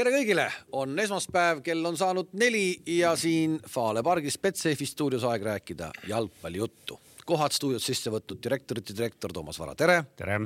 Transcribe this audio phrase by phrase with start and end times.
[0.00, 0.46] tere kõigile,
[0.80, 6.96] on esmaspäev, kell on saanud neli ja siin Fale pargis Betsafe stuudios aeg rääkida jalgpallijuttu.
[7.28, 10.04] kohad stuudios sisse võtnud direktorite direktor Toomas Vara, tere.
[10.16, 10.40] tere.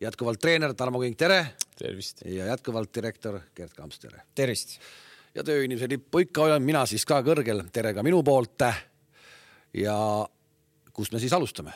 [0.00, 1.54] jätkuvalt treener Tarmo Kink, tere.
[1.78, 2.22] tervist.
[2.26, 4.22] ja jätkuvalt direktor Gerd Kamps, tere.
[4.34, 4.78] tervist.
[5.34, 8.62] ja tööinimese lippu ikka hoian mina siis ka kõrgel, tere ka minu poolt.
[9.74, 10.28] ja
[10.92, 11.72] kust me siis alustame?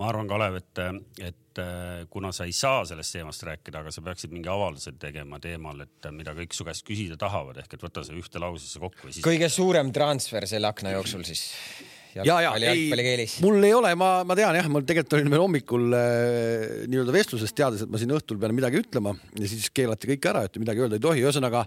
[0.00, 0.82] Ma arvan, Kalev, et,
[1.20, 5.40] et äh, kuna sa ei saa sellest teemast rääkida, aga sa peaksid mingi avalduse tegema
[5.42, 9.10] teemal, et mida kõik su käest küsida tahavad, ehk et võta see ühte lausesse kokku.
[9.10, 9.24] Siis...
[9.24, 11.50] kõige suurem transfer selle akna jooksul siis
[12.14, 15.96] ja, ja ei, mul ei ole, ma, ma tean jah, mul tegelikult oli veel hommikul
[15.96, 20.28] äh, nii-öelda vestlusest teades, et ma siin õhtul pean midagi ütlema ja siis keelati kõik
[20.32, 21.64] ära, et midagi öelda ei tohi, ühesõnaga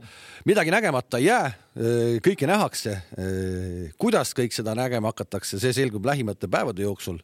[0.50, 3.94] midagi nägemata ei jää äh,, kõike nähakse äh,.
[4.02, 7.22] kuidas kõik seda nägema hakatakse, see selgub lähimate päevade jooksul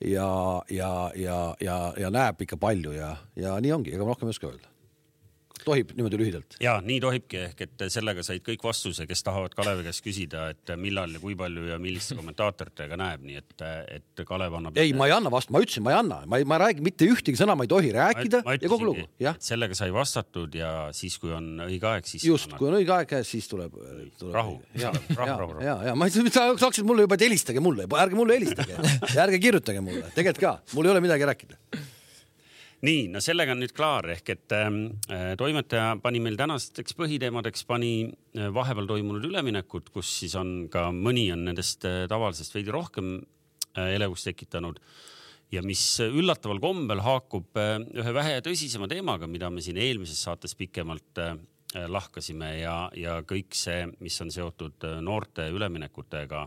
[0.00, 4.30] ja, ja, ja, ja, ja näeb ikka palju ja, ja nii ongi, ega ma rohkem
[4.30, 4.69] ei oska öelda
[5.66, 6.56] tohib niimoodi lühidalt?
[6.62, 10.72] ja nii tohibki, ehk et sellega said kõik vastuse, kes tahavad Kalevi käest küsida, et
[10.80, 13.64] millal ja kui palju ja milliste kommentaatoritega näeb, nii et,
[13.98, 14.80] et Kalev annab.
[14.80, 16.86] ei, ma ei anna vastu, ma ütlesin, ma ei anna, ma ei, ma ei räägi
[16.86, 19.06] mitte ühtegi sõna, ma ei tohi rääkida ma, ma ja kogu lugu.
[19.50, 22.26] sellega sai vastatud ja siis, kui on õige aeg, siis.
[22.26, 23.76] just, kui on õige aeg käes, siis tuleb,
[24.20, 24.34] tuleb.
[24.36, 25.64] rahu, rahu, rahu, rahu.
[25.64, 29.40] ja, ja ma ei, saaksid mulle juba, et helistage mulle, ärge mulle helistage ja ärge
[29.42, 31.58] kirjutage mulle, tegelikult ka, mul ei ole midagi rääkida
[32.86, 34.80] nii, no sellega on nüüd klaar, ehk et ähm,
[35.12, 40.88] äh, toimetaja pani meil tänasteks põhiteemadeks, pani äh, vahepeal toimunud üleminekut, kus siis on ka
[40.94, 44.80] mõni on nendest äh, tavalisest veidi rohkem äh, elevust tekitanud.
[45.50, 50.56] Ja mis üllataval kombel haakub äh, ühe vähe tõsisema teemaga, mida me siin eelmises saates
[50.56, 51.34] pikemalt äh,
[51.90, 56.46] lahkasime ja, ja kõik see, mis on seotud äh, noorte üleminekutega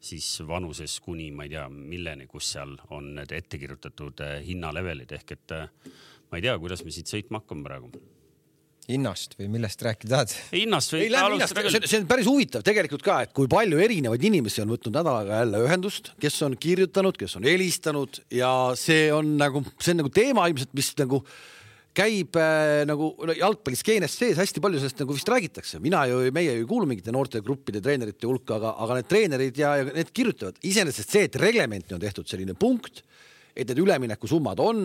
[0.00, 5.16] siis vanuses kuni ma ei tea, milleni, kus seal on need ette kirjutatud eh, hinnalevelid
[5.18, 5.90] ehk et eh,
[6.30, 7.90] ma ei tea, kuidas me siit sõitma hakkame praegu
[8.88, 10.32] hinnast või millest rääkida tahad?
[10.54, 11.08] hinnast või?
[11.68, 15.42] See, see on päris huvitav tegelikult ka, et kui palju erinevaid inimesi on võtnud nädalaga
[15.42, 20.12] jälle ühendust, kes on kirjutanud, kes on helistanud ja see on nagu, see on nagu
[20.14, 21.20] teema ilmselt, mis nagu
[21.98, 26.54] käib äh, nagu no, jalgpalliskeenes sees hästi palju sellest nagu vist räägitakse, mina ju, meie
[26.54, 30.58] ju ei kuulu mingite noortegruppide treenerite hulka, aga, aga need treenerid ja, ja need kirjutavad.
[30.68, 33.02] Iseenesest see, et reglementi on tehtud selline punkt,
[33.54, 34.84] et need üleminekusummad on,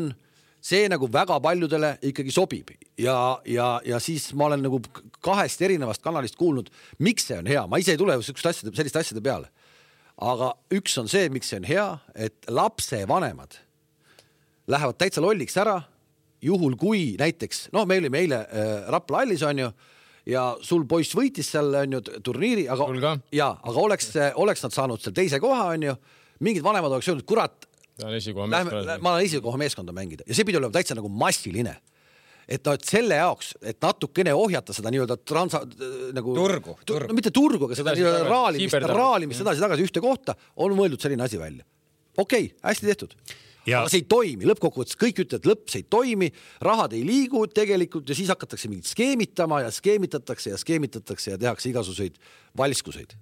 [0.64, 2.72] see nagu väga paljudele ikkagi sobib.
[2.98, 4.80] Ja, ja, ja siis ma olen nagu
[5.24, 6.72] kahest erinevast kanalist kuulnud,
[7.04, 9.52] miks see on hea, ma ise ei tule sihukeste asjade, selliste asjade peale.
[10.24, 13.58] aga üks on see, miks see on hea, et lapsevanemad
[14.70, 15.82] lähevad täitsa lolliks ära
[16.44, 19.70] juhul kui näiteks noh, me olime eile äh, Rapla hallis onju
[20.30, 25.16] ja sul poiss võitis seal onju turniiri, aga ja, aga oleks, oleks nad saanud seal
[25.16, 25.96] teise koha onju,
[26.44, 27.68] mingid vanemad oleks öelnud, kurat.
[28.00, 29.00] meeskonda.
[29.02, 31.76] ma olen esikoha meeskonda mängida ja see pidi olema täitsa nagu massiline
[32.48, 35.62] et noh, et selle jaoks, et natukene ohjata seda nii-öelda transa
[36.16, 40.76] nagu turgu, turgu., no mitte turgu, aga seda nii-öelda raalimist, raalimist edasi-tagasi ühte kohta, on
[40.78, 41.64] mõeldud selline asi välja.
[42.18, 43.16] okei okay,, hästi tehtud
[43.68, 43.82] Ja...
[43.82, 46.32] aga see ei toimi, lõppkokkuvõttes kõik ütlevad, lõpp, see ei toimi,
[46.64, 51.72] rahad ei liigu tegelikult ja siis hakatakse mingit skeemitama ja skeemitatakse ja skeemitatakse ja tehakse
[51.72, 52.20] igasuguseid
[52.60, 53.16] valskuseid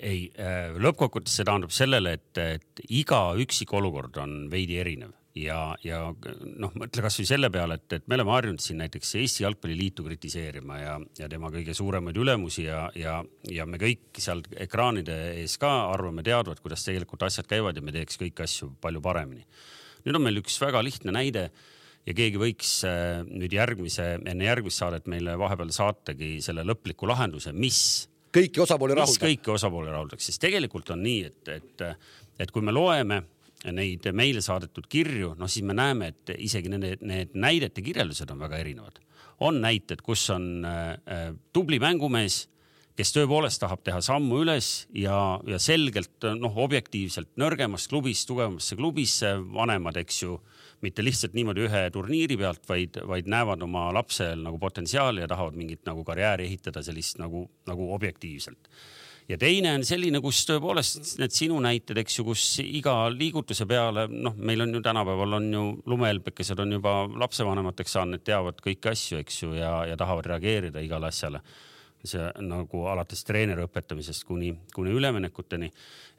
[0.00, 5.58] ei, äh, lõppkokkuvõttes see tähendab sellele, et, et iga üksik olukord on veidi erinev ja,
[5.84, 10.04] ja noh, mõtle kasvõi selle peale, et, et me oleme harjunud siin näiteks Eesti Jalgpalliliitu
[10.06, 13.20] kritiseerima ja, ja tema kõige suuremaid ülemusi ja, ja,
[13.50, 17.94] ja me kõik seal ekraanide ees ka arvame teadvat, kuidas tegelikult asjad käivad ja me
[17.94, 19.46] teeks kõiki asju palju paremini.
[20.04, 21.50] nüüd on meil üks väga lihtne näide
[22.06, 27.52] ja keegi võiks äh, nüüd järgmise, enne järgmist saadet meile vahepeal saatagi selle lõpliku lahenduse,
[27.52, 29.26] mis kõiki osapooli rahuldab.
[29.28, 31.84] kõiki osapooli rahuldaks, sest tegelikult on nii, et, et,
[32.40, 33.22] et kui me loeme
[33.68, 38.40] neid meile saadetud kirju, noh siis me näeme, et isegi need, need näidete kirjeldused on
[38.40, 39.00] väga erinevad.
[39.40, 42.48] on näited, kus on äh, äh, tubli mängumees,
[42.96, 49.30] kes tõepoolest tahab teha sammu üles ja, ja selgelt noh, objektiivselt nõrgemast klubist tugevamasse klubisse,
[49.54, 50.36] vanemad, eks ju,
[50.84, 55.56] mitte lihtsalt niimoodi ühe turniiri pealt, vaid, vaid näevad oma lapsel nagu potentsiaali ja tahavad
[55.56, 58.68] mingit nagu karjääri ehitada sellist nagu, nagu objektiivselt
[59.28, 64.06] ja teine on selline, kus tõepoolest need sinu näited, eks ju, kus iga liigutuse peale,
[64.10, 66.94] noh, meil on ju tänapäeval on ju lumehelbekesed on juba
[67.24, 71.42] lapsevanemateks saanud, teavad kõiki asju, eks ju, ja, ja tahavad reageerida igale asjale
[72.06, 75.70] see nagu alates treeneri õpetamisest kuni, kuni üleminekuteni,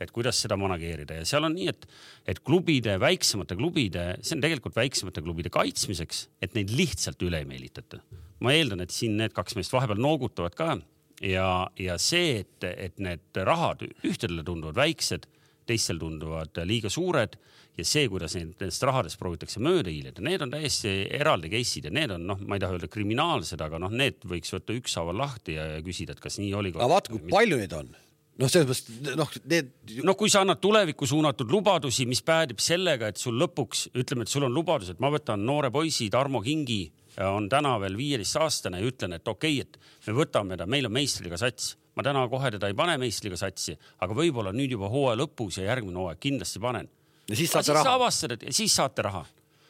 [0.01, 1.87] et kuidas seda manageerida ja seal on nii, et,
[2.33, 7.49] et klubide, väiksemate klubide, see on tegelikult väiksemate klubide kaitsmiseks, et neid lihtsalt üle ei
[7.49, 8.01] meelitata.
[8.41, 10.75] ma eeldan, et siin need kaks meest vahepeal noogutavad ka
[11.21, 15.27] ja, ja see, et, et need rahad ühtedele tunduvad väiksed,
[15.69, 17.37] teistel tunduvad liiga suured
[17.77, 22.13] ja see, kuidas nendest rahadest proovitakse mööda hiilida, need on täiesti eraldi case'id ja need
[22.17, 25.67] on noh, ma ei taha öelda kriminaalsed, aga noh, need võiks võtta ükshaaval lahti ja
[25.85, 26.73] küsida, et kas nii oli.
[26.75, 27.93] aga vaata, kui palju neid on
[28.41, 29.71] noh, selles mõttes noh, need.
[30.07, 34.33] no kui sa annad tulevikku suunatud lubadusi, mis päädib sellega, et sul lõpuks ütleme, et
[34.33, 36.83] sul on lubadus, et ma võtan noore poisi Tarmo Kingi,
[37.27, 40.95] on täna veel viieteistaastane ja ütlen, et okei okay,, et me võtame ta, meil on
[40.95, 45.19] meistriga sats ma täna kohe teda ei pane meistriga satsi, aga võib-olla nüüd juba hooaja
[45.19, 46.89] lõpus ja järgmine hooaeg kindlasti panen.
[47.27, 47.95] ja siis saate raha.
[47.99, 49.25] avastad, et siis saate raha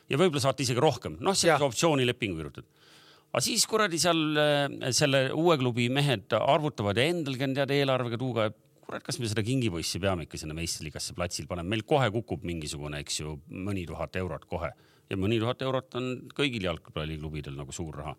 [0.09, 2.67] ja võib-olla saate isegi rohkem, noh, sellise optsioonilepingu kirjutad.
[3.31, 8.21] aga siis kuradi seal äh, selle uue klubi mehed arvutavad ja endalgi on tead eelarvega
[8.21, 8.51] tuuga,
[8.85, 13.01] kurat, kas me seda kingipoissi peame ikka sinna meistriliigasse platsil panema, meil kohe kukub mingisugune,
[13.01, 14.73] eks ju, mõni tuhat eurot kohe
[15.11, 18.15] ja mõni tuhat eurot on kõigil jalgpalliklubidel nagu suur raha.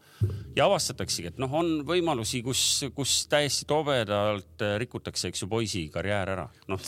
[0.56, 2.62] ja avastataksegi, et noh, on võimalusi, kus,
[2.96, 6.46] kus täiesti tobedalt rikutakse, eks ju, poisi karjäär ära.
[6.70, 6.86] noh,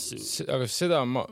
[0.57, 1.25] aga seda ma,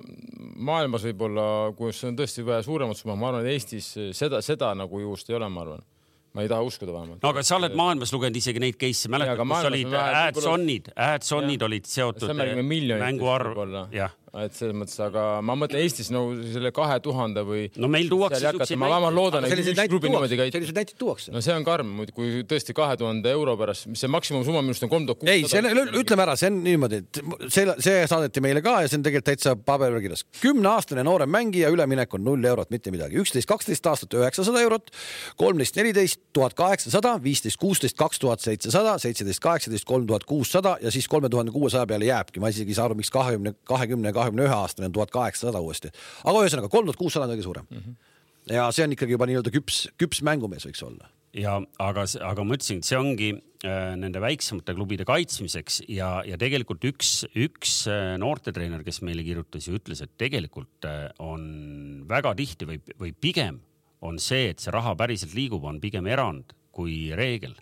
[0.71, 1.47] maailmas võib-olla,
[1.77, 5.39] kus on tõesti vaja suuremat summa, ma arvan, et Eestis seda, seda nagu juhust ei
[5.39, 5.89] ole, ma arvan
[6.33, 7.21] ma ei taha uskuda vähemalt.
[7.21, 11.85] no aga sa oled maailmas lugenud isegi neid case'e, mäletad, kus olid ad-son'id, ad-son'id olid
[11.85, 13.61] seotud mänguarv,
[13.93, 17.68] jah et selles mõttes, aga ma mõtlen Eestis nagu selle kahe tuhande või.
[17.77, 18.80] no meil tuuakse siukseid.
[18.81, 20.53] ma vähemalt loodan, et üks klubi niimoodi käib.
[20.56, 21.33] selliseid näiteid tuuakse.
[21.35, 24.88] no see on karm kui tõesti kahe tuhande euro pärast, mis see maksimumsumma minu arust
[24.88, 25.35] on kolm tuhat kuussada.
[25.38, 27.21] ei, selle, ütleme ära, see on niimoodi, et
[27.53, 30.25] see, see saadeti meile ka ja see on tegelikult täitsa paberil kirjas.
[30.41, 33.21] kümneaastane noorem mängija üleminek on null eurot, mitte midagi.
[33.21, 34.89] üksteist, kaksteist aastat üheksasada eurot,
[35.38, 40.91] kolmteist, neliteist, tuhat kaheksasada, viisteist, kuusteist, kaks tuhat seitsesada, seitseteist, kaheksateist, kolm tuhat kuussada ja
[40.91, 42.41] siis kolme tuhande kuuesaja peale jääbki.
[42.41, 45.91] ma isegi ei saa aru, miks kahekümne, kahekümne kahekümne ühe aastane on tuhat kaheksasada uuesti.
[46.23, 47.81] aga ühesõnaga kolm tuhat kuussada on kõige suurem mm.
[47.81, 48.53] -hmm.
[48.55, 51.09] ja see on ikkagi juba nii-öelda küps, küps mängumees võiks olla.
[51.33, 56.37] ja aga, aga ma ütlesin, et see ongi äh, nende väiksemate klubide kaitsmiseks ja, ja
[56.37, 62.35] tegelikult üks, üks äh, noortetreener, kes meile kirjutas ja ütles, et tegelikult äh, on väga
[62.39, 63.61] tihti või, või pigem
[64.03, 67.55] on see, et see raha päriselt liigub, on pigem erand kui reegel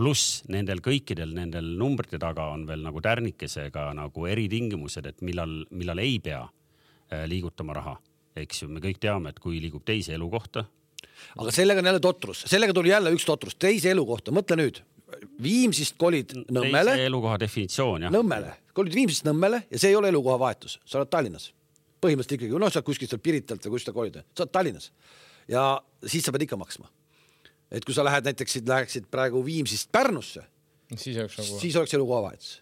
[0.00, 6.00] pluss nendel kõikidel nendel numbrite taga on veel nagu tärnikesega nagu eritingimused, et millal, millal
[6.00, 7.96] ei pea äh, liigutama raha.
[8.40, 10.64] eks ju, me kõik teame, et kui liigub teise elukohta.
[11.36, 14.80] aga sellega on jälle totrus, sellega tuli jälle üks totrus, teise elukohta, mõtle nüüd.
[15.42, 16.94] Viimsist kolid Nõmmele.
[16.94, 18.14] teise elukoha definitsioon jah.
[18.14, 21.50] Nõmmele, kolid Viimsist Nõmmele ja see ei ole elukoha vahetus, sa oled Tallinnas.
[22.00, 24.92] põhimõtteliselt ikkagi, noh, sa kuskilt seal Piritalt või kust sa kolid, sa oled Tallinnas
[25.50, 25.66] ja
[26.06, 26.88] siis sa pead ikka maksma
[27.70, 30.42] et kui sa lähed näiteks, läheksid praegu Viimsist Pärnusse,
[30.98, 31.58] siis oleks nagu.
[31.60, 32.60] siis oleks elukohavahetus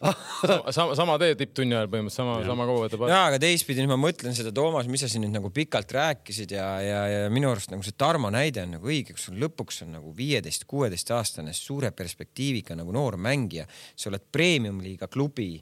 [0.00, 3.14] sama, sama, sama tee tipptunni ajal põhimõtteliselt, sama, sama kaua võtab aega.
[3.14, 6.56] jaa, aga teistpidi nüüd ma mõtlen seda, Toomas, mis sa siin nüüd nagu pikalt rääkisid
[6.56, 9.82] ja, ja, ja minu arust nagu see Tarmo näide on nagu õige, kus sul lõpuks
[9.84, 15.58] on nagu viieteist, kuueteist aastane suure perspektiiviga nagu noor mängija, sa oled premium-liiga klubi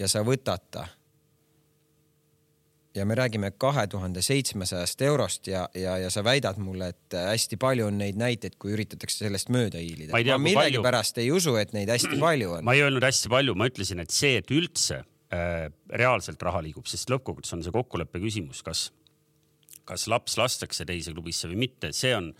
[0.00, 0.88] ja sa võtad ta
[2.98, 7.56] ja me räägime kahe tuhande seitsmesajast eurost ja, ja, ja sa väidad mulle, et hästi
[7.60, 10.12] palju on neid näiteid, kui üritatakse sellest mööda hiilida.
[10.12, 12.66] ma, ma millegipärast ei usu, et neid hästi palju on.
[12.66, 15.68] ma ei öelnud hästi palju, ma ütlesin, et see, et üldse äh,
[16.02, 18.88] reaalselt raha liigub, sest lõppkokkuvõttes on see kokkuleppe küsimus, kas,
[19.88, 22.32] kas laps lastakse teise klubisse või mitte, see on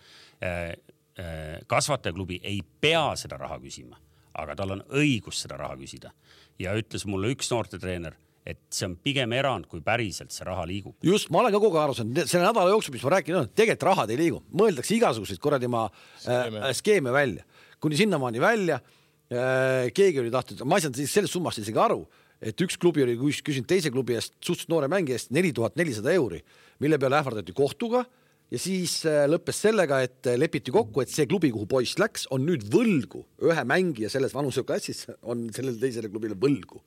[0.42, 0.74] äh,
[1.18, 4.00] äh, kasvatajaklubi ei pea seda raha küsima,
[4.38, 6.12] aga tal on õigus seda raha küsida
[6.58, 10.96] ja ütles mulle üks noortetreener et see on pigem erand, kui päriselt see raha liigub.
[11.04, 13.50] just, ma olen ka kogu aeg aru saanud, selle nädala jooksul, mis ma rääkinud olen,
[13.60, 15.84] tegelikult rahad ei liigu, mõeldakse igasuguseid kuradi ma
[16.22, 17.44] skeeme, äh, skeeme välja,
[17.82, 19.90] kuni sinnamaani välja äh,.
[19.94, 22.00] keegi oli tahtnud, ma ei saanud sellest summast isegi aru,
[22.40, 26.14] et üks klubi oli küsinud teise klubi eest, suhteliselt noore mängija eest neli tuhat nelisada
[26.16, 26.40] euri,
[26.80, 28.06] mille peale ähvardati kohtuga
[28.52, 32.26] ja siis äh, lõppes sellega, et äh, lepiti kokku, et see klubi, kuhu poiss läks,
[32.34, 36.80] on nüüd võlgu ühe mängija selles vanuseklassis on sellele teisele klubile võlgu.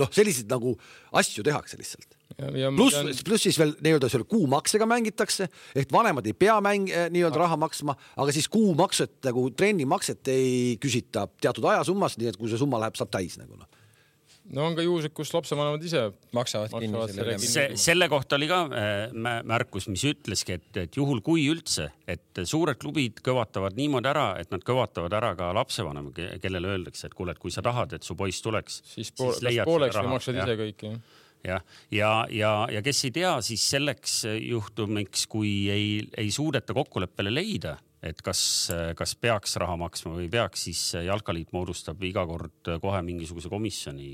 [0.00, 0.74] noh, selliseid nagu
[1.20, 2.18] asju tehakse lihtsalt.
[2.76, 7.06] pluss tean..., pluss siis veel nii-öelda selle kuumaksega mängitakse ehk vanemad ei pea mäng äh,
[7.14, 12.50] nii-öelda raha maksma, aga siis kuumakset nagu trennimakset ei küsita teatud ajasummas, nii et kui
[12.50, 13.70] see summa läheb, saab täis nagu noh
[14.52, 16.02] no on ka juhuseid, kus lapsevanemad ise
[16.36, 17.36] maksavad, maksavad kinni selle.
[17.40, 19.16] see, selle kohta oli ka äh,
[19.48, 24.52] märkus, mis ütleski, et, et juhul kui üldse, et suured klubid kõvatavad niimoodi ära, et
[24.52, 28.16] nad kõvatavad ära ka lapsevanema, kellele öeldakse, et kuule, et kui sa tahad, et su
[28.18, 31.04] poiss tuleks, siis, pool, siis leiad pooleks või maksad ise kõik jah?
[31.44, 37.32] Jah, ja, ja, ja kes ei tea, siis selleks juhtumiks, kui ei, ei suudeta kokkuleppele
[37.34, 37.74] leida
[38.04, 38.40] et kas,
[38.98, 44.08] kas peaks raha maksma või ei peaks, siis Jalkaliit moodustab iga kord kohe mingisuguse komisjoni,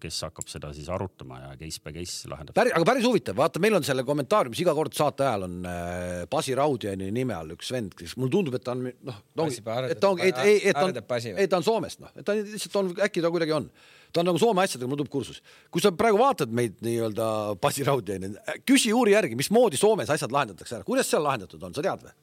[0.00, 2.58] kes hakkab seda siis arutama ja case by case lahendab.
[2.64, 6.56] aga päris huvitav, vaata, meil on selle kommentaariumis iga kord saate ajal on äh, Basi
[6.56, 10.22] Raudjani nime all üks vend, kes mulle tundub, et ta on noh, et ta on,
[10.22, 10.96] et, et ta on,
[11.34, 13.68] ei ta on Soomest noh, et ta lihtsalt on, äkki ta kuidagi on
[14.14, 15.40] ta on nagu Soome asjadega, mul tuleb kursus.
[15.74, 17.26] kui sa praegu vaatad meid nii-öelda
[17.62, 18.30] Basi Raudi onju,
[18.68, 22.14] küsi uuri järgi, mismoodi Soomes asjad lahendatakse ära, kuidas seal lahendatud on, sa tead või?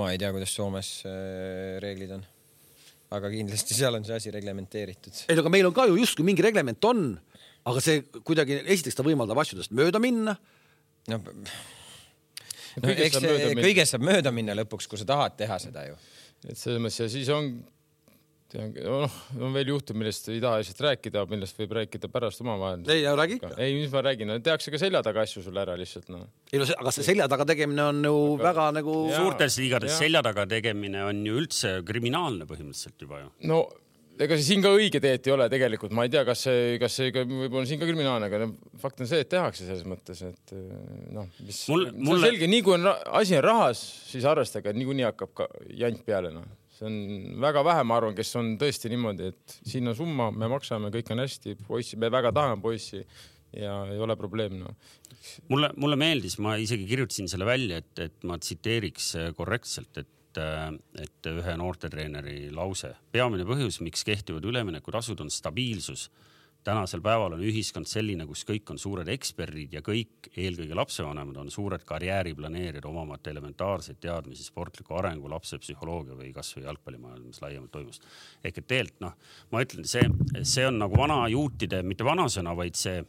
[0.00, 2.26] ma ei tea, kuidas Soomes äh, reeglid on.
[3.14, 5.22] aga kindlasti seal on see asi reglementeeritud.
[5.30, 7.06] ei no aga meil on ka ju justkui mingi reglement on,
[7.70, 10.34] aga see kuidagi, esiteks ta võimaldab asjadest mööda minna
[11.12, 11.22] no,
[12.82, 15.94] no eks kõigest saab mööda minna lõpuks, kui sa tahad teha seda ju.
[16.42, 17.54] et selles mõttes ja siis on
[18.56, 22.84] noh, on veel juhtum, millest ei taha lihtsalt rääkida, millest võib rääkida pärast omavahel.
[22.92, 23.52] ei, räägi ikka.
[23.62, 26.26] ei, mis ma räägin no,, tehakse ka selja taga asju sulle ära lihtsalt noh.
[26.52, 28.44] ei no see, aga see selja taga tegemine on ju aga...
[28.50, 28.98] väga nagu.
[29.14, 33.32] suurtes liigades selja taga tegemine on ju üldse kriminaalne põhimõtteliselt juba ju.
[33.52, 33.62] no
[34.16, 36.94] ega see siin ka õige teed ei ole tegelikult, ma ei tea, kas see, kas
[36.96, 38.46] see võib-olla siin ka kriminaalne, aga
[38.80, 40.54] fakt on see, et tehakse selles mõttes, et
[41.12, 42.30] noh, mis Mul, mulle...
[42.30, 46.32] selge, nii kui on asi on rahas, siis arvestage, et niikuinii hakkab ka jant peale
[46.32, 50.30] noh see on väga vähe, ma arvan, kes on tõesti niimoodi, et siin on summa,
[50.32, 53.00] me maksame, kõik on hästi, poissi, me väga tahame poissi
[53.56, 54.74] ja ei ole probleem no..
[55.48, 61.28] mulle, mulle meeldis, ma isegi kirjutasin selle välja, et, et ma tsiteeriks korrektselt, et et
[61.30, 62.90] ühe noortetreeneri lause.
[63.08, 66.10] peamine põhjus, miks kehtivad üleminekutasud, on stabiilsus
[66.66, 71.50] tänasel päeval on ühiskond selline, kus kõik on suured eksperdid ja kõik, eelkõige lapsevanemad, on
[71.54, 78.06] suured karjääriplaneerijad, omamata elementaarseid teadmisi sportliku arengu, lapse psühholoogia või kasvõi jalgpallimaailmas laiemalt toimust.
[78.42, 79.14] ehk et tegelikult noh,
[79.52, 80.02] ma ütlen, see,
[80.42, 83.02] see on nagu vana juutide, mitte vanasõna, vaid see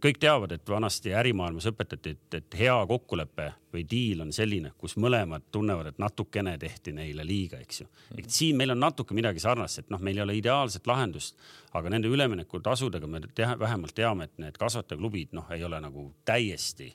[0.00, 4.94] kõik teavad, et vanasti ärimaailmas õpetati, et, et hea kokkulepe või diil on selline, kus
[4.96, 7.88] mõlemad tunnevad, et natukene tehti neile liiga, eks ju.
[8.16, 11.36] et siin meil on natuke midagi sarnast, et noh, meil ei ole ideaalset lahendust,
[11.76, 16.88] aga nende üleminekutasudega me teha, vähemalt teame, et need kasvatajaklubid noh, ei ole nagu täiesti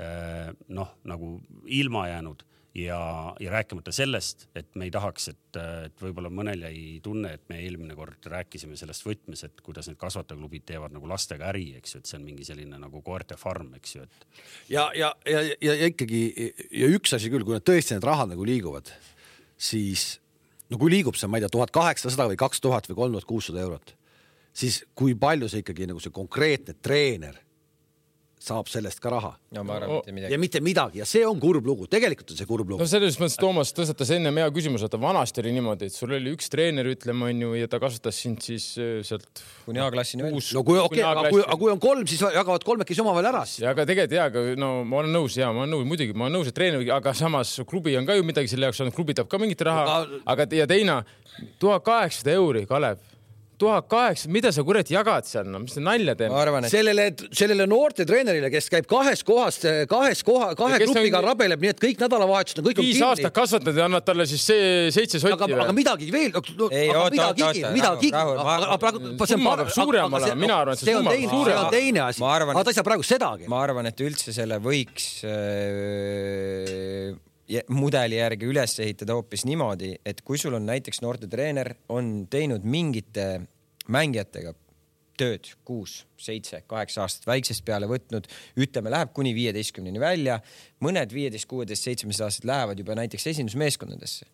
[0.00, 1.34] äh, noh, nagu
[1.68, 7.00] ilma jäänud ja, ja rääkimata sellest, et me ei tahaks, et, et võib-olla mõnel jäi
[7.02, 11.48] tunne, et me eelmine kord rääkisime sellest võtmes, et kuidas need kasvatajaklubid teevad nagu lastega
[11.50, 14.26] äri, eks ju, et see on mingi selline nagu koerte farm, eks ju, et.
[14.70, 16.22] ja, ja, ja, ja, ja ikkagi
[16.70, 18.92] ja üks asi küll, kui need tõesti need rahad nagu liiguvad,
[19.58, 20.20] siis
[20.70, 23.28] no kui liigub see, ma ei tea, tuhat kaheksasada või kaks tuhat või kolm tuhat
[23.28, 23.96] kuussada eurot,
[24.54, 27.42] siis kui palju see ikkagi nagu see konkreetne treener
[28.40, 29.30] saab sellest ka raha.
[29.52, 30.32] no ma arvan, mitte midagi.
[30.32, 32.80] ja mitte midagi ja see on kurb lugu, tegelikult on see kurb lugu.
[32.80, 36.32] no selles mõttes Toomas tõstatas ennem hea küsimuse, et vanasti oli niimoodi, et sul oli
[36.32, 40.40] üks treener, ütleme onju, ja ta kasvatas sind siis äh, sealt kuni A-klassini välja.
[40.56, 43.44] no kui okei okay,, aga kui, aga kui on kolm, siis jagavad kolmekesi omavahel ära.
[43.74, 46.40] aga tegelikult jaa, aga no ma olen nõus ja ma olen nõus, muidugi ma olen
[46.40, 49.28] nõus, et treener, aga samas klubi on ka ju midagi selle jaoks olnud, klubi tahab
[49.28, 51.02] ka mingit raha aga..., aga ja teine
[51.60, 53.04] tuhat kaheksasada euri, Kalev
[53.60, 56.32] tuhat kaheksa, mida sa kurat jagad seal, no mis sa nalja teed?
[56.32, 56.68] Et...
[56.72, 61.28] sellele, sellele noortetreenerile, kes käib kahes kohas, kahes koha, kahe grupiga on...
[61.30, 64.44] rabeleb, nii et kõik nädalavahetused on kõik viis on aastat kasvatad ja annad talle siis
[64.50, 69.72] see seitse sotti aga, aga midagi veel no,, aga midagigi, midagigi, aga praegu summa peab
[69.76, 71.54] suurem olema, mina arvan, et see summa peab suurem.
[71.54, 73.50] see on teine asi, aga ta ei saa praegu sedagi.
[73.50, 77.10] ma arvan, et üldse selle võiks äh,
[77.68, 83.26] mudeli järgi üles ehitada hoopis niimoodi, et kui sul on näiteks noortetreener, on teinud mingite
[83.90, 84.54] mängijatega
[85.20, 88.28] tööd kuus, seitse, kaheksa aastat väiksest peale võtnud,
[88.60, 90.40] ütleme, läheb kuni viieteistkümneni välja.
[90.80, 94.26] mõned viieteist, kuueteist, seitsmeteist aastased lähevad juba näiteks esindusmeeskondadesse.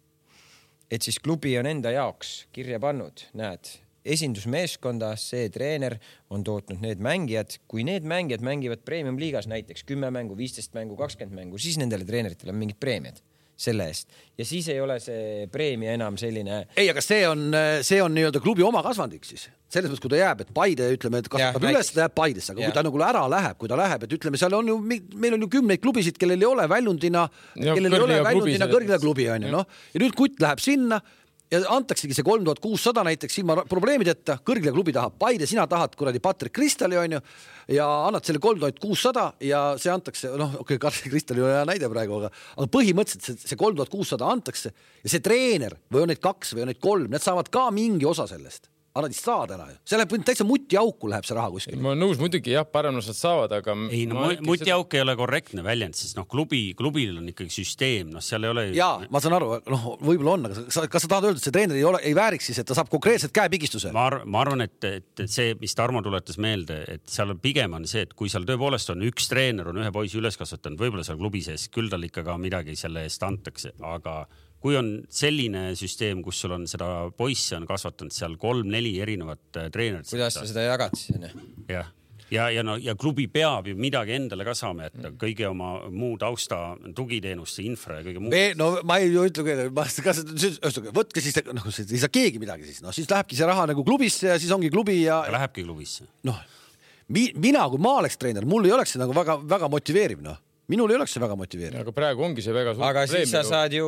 [0.90, 3.66] et siis klubi on enda jaoks kirja pannud, näed,
[4.14, 5.98] esindusmeeskonda, see treener
[6.30, 11.36] on tootnud need mängijad, kui need mängijad mängivad premium-liigas näiteks kümme mängu, viisteist mängu, kakskümmend
[11.36, 13.22] mängu, siis nendele treeneritele on mingid preemiad
[13.56, 16.66] selle eest ja siis ei ole see preemia enam selline.
[16.76, 17.48] ei, aga see on,
[17.86, 21.20] see on nii-öelda klubi oma kasvandik siis selles mõttes, kui ta jääb, et Paide ütleme,
[21.22, 22.68] et kasvatab ja, üles, ta jääb Paidesse, aga ja.
[22.68, 25.42] kui ta nagu ära läheb, kui ta läheb, et ütleme, seal on ju, meil on
[25.42, 27.24] ju kümneid klubisid, kellel ei ole väljundina,
[27.56, 29.66] kellel ei ole väljundina kõrgele klubi onju, noh.
[29.94, 31.00] ja nüüd kutt läheb sinna
[31.52, 35.94] ja antaksegi see kolm tuhat kuussada näiteks ilma probleemideta, kõrgele klubi tahab Paide, sina tahad
[35.98, 37.20] kuradi Patrick Kristali onju.
[37.72, 41.46] Ja annad selle kolm tuhat kuussada ja see antakse, noh, okei okay,, Patrick Kristal ei
[41.46, 45.24] ole hea näide praegu, aga, aga põhimõtteliselt see, see kolm tuhat kuussada antakse ja see
[45.24, 48.70] treener või on neid kaks või on neid kolm, need saavad ka mingi osa sellest
[48.96, 51.80] aga nad ei saa täna ju, see läheb täitsa mutiauku läheb see raha kuskile.
[51.84, 53.74] ma olen nõus, muidugi jah, paremlused saavad, aga.
[53.92, 54.98] ei no mutiauk seda...
[54.98, 58.64] ei ole korrektne väljend, sest noh, klubi, klubil on ikkagi süsteem, noh, seal ei ole.
[58.76, 61.54] ja ma saan aru, noh, võib-olla on, aga sa, kas sa tahad öelda, et see
[61.54, 63.92] treener ei ole, ei vääriks siis, et ta saab konkreetselt käepigistuse?
[63.96, 67.76] ma arvan, ma arvan, et, et see, mis Tarmo tuletas meelde, et seal on pigem
[67.76, 71.04] on see, et kui seal tõepoolest on üks treener on ühe poisi üles kasvatanud, võib-olla
[71.06, 74.22] seal klubi sees, küll tal ikka ka midagi selle eest antakse, aga
[74.62, 79.70] kui on selline süsteem, kus sul on seda poissi on kasvatanud seal kolm-neli erinevat äh,
[79.74, 80.10] treenerit.
[80.10, 81.46] kuidas sa seda jagad siis onju?
[81.70, 81.92] jah
[82.30, 86.16] ja, ja no ja klubi peab ju midagi endale ka saama jätta, kõigi oma muu
[86.20, 88.34] tausta, tugiteenuste, infra ja kõige muu.
[88.58, 89.44] no ma ei ütle,
[89.76, 93.68] kas, ühesõnaga võtke siis, noh, ei saa keegi midagi siis, noh siis lähebki see raha
[93.70, 95.22] nagu klubisse ja siis ongi klubi ja.
[95.32, 96.08] Lähebki klubisse.
[96.26, 96.40] noh
[97.12, 100.42] mi, mina, kui ma oleks treener, mul ei oleks see nagu väga-väga motiveeriv, noh
[100.72, 101.82] minul ei oleks see väga motiveeriv.
[101.82, 103.26] aga praegu ongi see väga suur aga probleem.
[103.26, 103.86] siis sa saad ju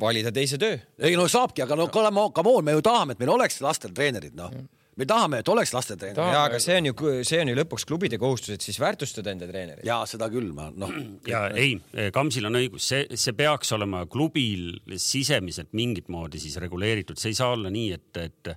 [0.00, 0.78] valida teise töö.
[0.98, 2.22] ei no saabki, aga no come
[2.54, 4.52] on, me ju tahame, et meil oleks lastel treenerid, noh
[5.00, 6.32] me tahame, et oleks lastetreener.
[6.34, 9.48] jaa, aga see on ju, see on ju lõpuks klubide kohustus, et siis väärtustada enda
[9.48, 9.84] treenerit.
[9.88, 10.92] jaa, seda küll, ma noh.
[11.28, 11.78] ja ei,
[12.14, 17.40] Kamsil on õigus, see, see peaks olema klubil sisemiselt mingit moodi siis reguleeritud, see ei
[17.40, 18.52] saa olla nii, et, et,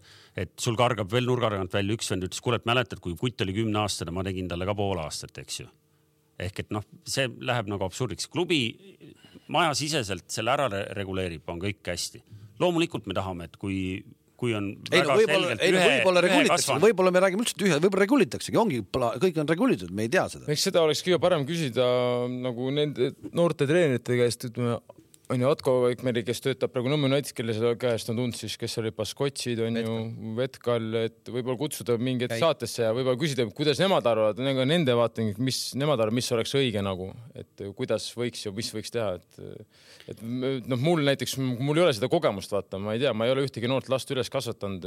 [0.46, 3.46] et sul kargab veel nurga tagant välja üks vend, ütles, kuule, et mäletad, kui kutt
[3.46, 5.72] oli kümneaastane, ma tegin talle ka pool aastat, eks ju.
[6.42, 8.28] Ehk et noh, see läheb nagu absurdiks.
[8.32, 8.62] klubi
[9.52, 12.24] majasiseselt selle ära reguleerib, on kõik hästi.
[12.60, 14.04] loomulikult me tahame, et kui
[14.36, 18.04] kui on ei no võib-olla, ei no võib-olla regulitakse, võib-olla me räägime üldse tühja, võib-olla
[18.04, 18.82] regulitaksegi, ongi,
[19.24, 20.50] kõik on regulitud, me ei tea seda.
[20.52, 21.86] eks seda oleks kõige parem küsida
[22.30, 24.76] nagu nende noorte treenerite käest, ütleme
[25.30, 28.58] on ju Atko Vaikmeri, kes töötab praegu Nõmme United, kelle selle käest on tulnud siis,
[28.62, 29.96] kes oli Baskotšid on Vetkal.
[29.96, 34.68] ju, Vetkal, et võib-olla kutsuda mingi hetk saatesse ja võib-olla küsida, kuidas nemad arvavad, nagu
[34.70, 38.94] nende vaatevinklist, mis nemad arvavad, mis oleks õige nagu, et kuidas võiks ja mis võiks
[38.94, 39.42] teha, et
[40.06, 43.34] et noh, mul näiteks, mul ei ole seda kogemust, vaata, ma ei tea, ma ei
[43.34, 44.86] ole ühtegi noort last üles kasvatanud.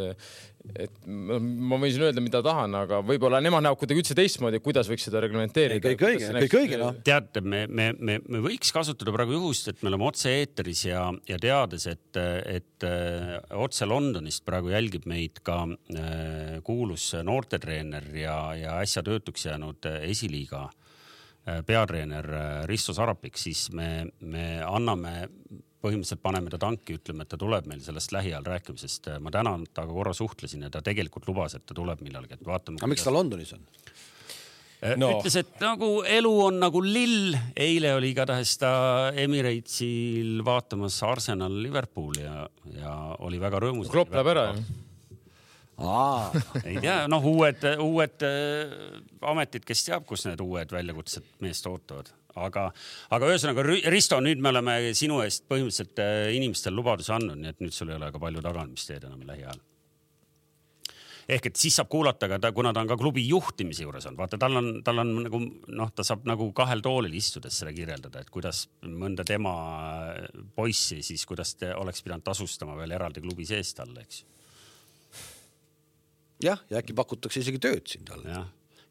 [0.78, 4.90] et ma võin siin öelda, mida tahan, aga võib-olla nemad näevad kuidagi üldse teistmoodi, kuidas
[4.90, 5.83] võiks seda reglementeerida.
[5.90, 6.95] kõik õige, kõik õige noh.
[7.02, 11.02] teate, me, me, me, me võiks kasutada praegu juhust, et me oleme otse otse-eetris ja,
[11.28, 12.16] ja teades, et,
[12.47, 19.47] et äh, otse Londonist praegu jälgib meid ka äh, kuulus noortetreener ja, ja äsja töötuks
[19.49, 20.68] jäänud äh, esiliiga
[21.64, 22.26] peatreener
[22.68, 25.30] Risto Sarapik, siis me, me anname
[25.80, 29.54] põhimõtteliselt paneme ta tanki, ütleme, et ta tuleb meil sellest lähiajal rääkima, sest ma täna
[29.70, 32.82] temaga korra suhtlesin ja ta tegelikult lubas, et ta tuleb millalgi, et vaatame.
[32.82, 33.64] aga miks ta Londonis on?
[34.78, 35.11] Äh, no.
[35.16, 37.35] ütles, et nagu elu on nagu lill.
[37.58, 38.73] eile oli igatahes ta
[39.18, 42.44] Emirates'il vaatamas Arsenal Liverpooli ja,
[42.76, 42.92] ja
[43.26, 43.90] oli väga rõõmus.
[43.90, 44.62] Klopp läheb ära ju.
[46.64, 48.76] ei tea, noh, uued, uued äh,
[49.30, 52.68] ametid, kes teab, kus need uued väljakutsed meest ootavad, aga,
[53.14, 57.62] aga ühesõnaga Risto, nüüd me oleme sinu eest põhimõtteliselt äh, inimestele lubaduse andnud, nii et
[57.62, 59.58] nüüd sul ei ole ka palju taganemist teed enam lähiajal
[61.28, 64.21] ehk et siis saab kuulata ka ta, kuna ta on ka klubi juhtimise juures olnud,
[64.23, 65.41] vaata, tal on, tal on nagu
[65.76, 69.52] noh, ta saab nagu kahel toolil istudes seda kirjeldada, et kuidas mõnda tema
[70.56, 74.23] poissi siis, kuidas te oleks pidanud tasustama veel eraldi klubi sees talle, eks.
[76.49, 78.41] jah, ja äkki pakutakse isegi tööd siin talle.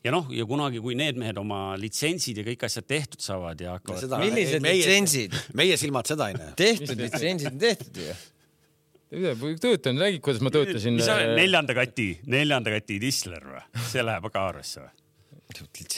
[0.06, 3.80] ja noh, ja kunagi, kui need mehed oma litsentsid ja kõik asjad tehtud saavad ja
[3.80, 4.20] hakkavad.
[4.22, 5.42] millised litsentsid?
[5.58, 6.54] meie silmad seda ei näe.
[6.60, 8.18] tehtud litsentsid on tehtud ju
[9.10, 10.98] töötan, räägi, kuidas ma töötasin.
[10.98, 13.62] mis sa oled, äh, neljanda kati, neljanda kati distler või?
[13.88, 14.92] see läheb ka arvesse või?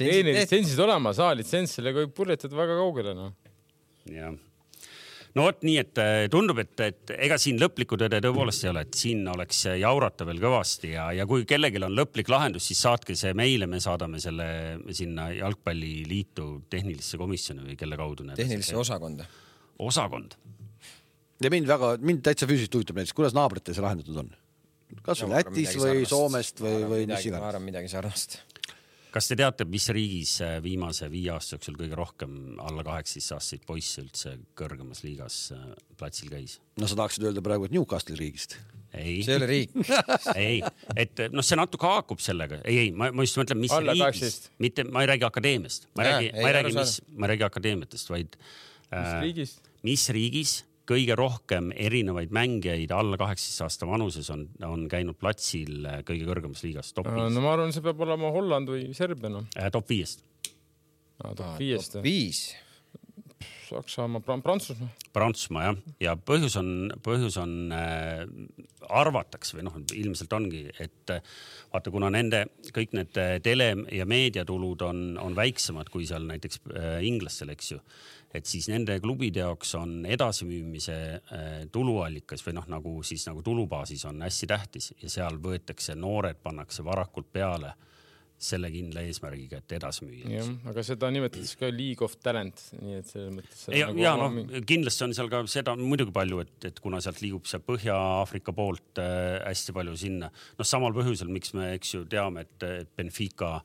[0.06, 3.34] ei, need litsentsid olemas, A-litsents, sellega võib purjetada väga kaugele, noh.
[4.14, 4.38] jah
[5.38, 8.86] no vot nii, et äh, tundub, et, et ega siin lõplikku tõde tõepoolest ei ole,
[8.86, 13.18] et siin oleks jaurata veel kõvasti ja, ja kui kellelgi on lõplik lahendus, siis saatke
[13.18, 14.50] see meile, me saadame selle
[14.94, 18.30] sinna jalgpalliliitu tehnilisse komisjoni või kelle kaudu.
[18.38, 19.26] tehnilisse osakonda.
[19.80, 20.38] osakond
[21.44, 24.32] ja mind väga, mind täitsa füüsiliselt huvitab näiteks, kuidas naabritel see lahendatud on?
[25.06, 26.14] kas või no, Lätis või sarnast.
[26.14, 27.44] Soomest või, või mis iganes?
[27.44, 28.40] ma arvan midagi sarnast.
[29.14, 34.04] kas te teate, mis riigis äh, viimase viie aasta jooksul kõige rohkem alla kaheksateistaastaseid poisse
[34.04, 36.60] üldse kõrgemas liigas äh, platsil käis?
[36.80, 38.58] no sa tahaksid öelda praegu, et Newcastle'i riigist?
[38.94, 39.20] ei.
[39.24, 39.78] see ei ole riik
[40.36, 40.62] ei,
[40.98, 44.42] et noh, see natuke haakub sellega, ei, ei, ma, ma just mõtlen, mis alla riigis,
[44.62, 47.48] mitte, ma ei räägi akadeemiast, ma ei räägi, ma ei räägi, mis, ma ei räägi
[47.52, 48.40] akadeemiatest, vaid.
[48.90, 49.56] mis äh, riigis?
[49.86, 50.58] mis riigis
[50.90, 56.64] kõige rohkem erinevaid mängijaid alla kaheksateist aasta vanuses on, on käinud platsil äh, kõige kõrgemas
[56.66, 57.30] liigas, top viis.
[57.36, 59.70] no ma arvan, see peab olema Holland või Serbia noh äh,.
[59.74, 60.26] top viiest
[61.24, 61.36] ah,.
[61.36, 62.00] top viiest.
[62.06, 62.44] viis.
[63.70, 64.90] Saksamaa, Prantsusmaa.
[65.14, 66.70] Prantsusmaa jah, ja põhjus on,
[67.06, 68.24] põhjus on äh,
[68.90, 71.22] arvatakse või noh, ilmselt ongi, et äh,
[71.74, 76.64] vaata, kuna nende kõik need äh, tele- ja meediatulud on, on väiksemad kui seal näiteks
[76.74, 77.84] äh, inglastel, eks ju
[78.34, 84.06] et siis nende klubide jaoks on edasimüümise äh, tuluallikas või noh, nagu siis nagu tulubaasis
[84.10, 87.74] on hästi tähtis ja seal võetakse noored, pannakse varakult peale
[88.40, 90.30] selle kindla eesmärgiga, et edasi müüa.
[90.32, 93.66] jah, aga seda nimetatakse ka league of talent, nii et selles mõttes.
[93.76, 97.20] ja, nagu ja noh, kindlasti on seal ka seda muidugi palju, et, et kuna sealt
[97.24, 102.06] liigub see Põhja-Aafrika poolt äh, hästi palju sinna, noh, samal põhjusel, miks me, eks ju,
[102.10, 103.58] teame, et, Benfica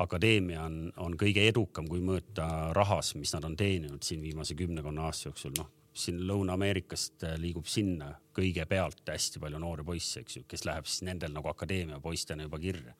[0.00, 5.08] akadeemia on, on kõige edukam, kui mõõta rahas, mis nad on teeninud siin viimase kümnekonna
[5.08, 5.68] aasta jooksul, noh
[6.00, 11.02] siin Lõuna-Ameerikast äh, liigub sinna kõigepealt hästi palju noori poisse, eks ju, kes läheb siis
[11.08, 12.94] nendel nagu akadeemia poistena juba kirja.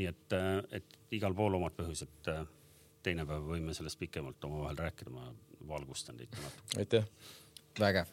[0.00, 0.36] Nii et,
[0.80, 2.32] et igal pool omad põhjused.
[3.00, 5.30] teine päev võime sellest pikemalt omavahel rääkida, ma
[5.68, 6.80] valgustan teid natuke.
[6.82, 7.06] aitäh.
[7.80, 8.10] vägev.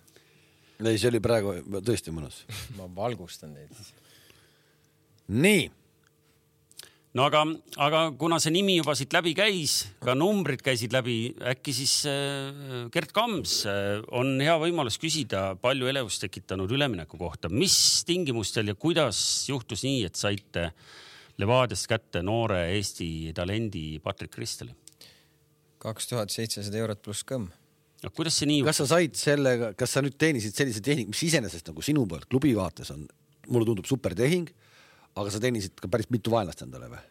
[0.84, 2.44] ei, see oli praegu tõesti mõnus.
[2.78, 3.92] ma valgustan teid.
[5.28, 5.68] nii
[7.18, 7.42] no aga,
[7.82, 11.18] aga kuna see nimi juba siit läbi käis, ka numbrid käisid läbi,
[11.54, 17.50] äkki siis äh, Gerd Kams äh, on hea võimalus küsida palju elevust tekitanud ülemineku kohta,
[17.50, 19.20] mis tingimustel ja kuidas
[19.50, 20.70] juhtus nii, et saite
[21.38, 24.74] Levadiast kätte noore Eesti talendi Patrick Kristeli?
[25.78, 27.52] kaks tuhat seitsesada eurot pluss kõmm
[28.04, 31.28] no kuidas see nii kas sa said sellega, kas sa nüüd teenisid sellise tehingu, mis
[31.28, 33.06] iseenesest nagu sinu poolt klubi vaates on,
[33.48, 34.50] mulle tundub supertehing
[35.18, 37.04] aga sa teenisid ka päris mitu vaenlast endale või?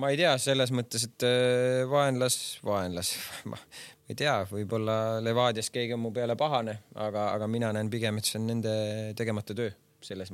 [0.00, 3.14] ma ei tea, selles mõttes, et äh, vaenlas, vaenlas,
[3.50, 3.60] ma
[4.10, 8.28] ei tea, võib-olla Levadias keegi on mu peale pahane, aga, aga mina näen pigem, et
[8.28, 8.74] see on nende
[9.18, 9.70] tegemata töö.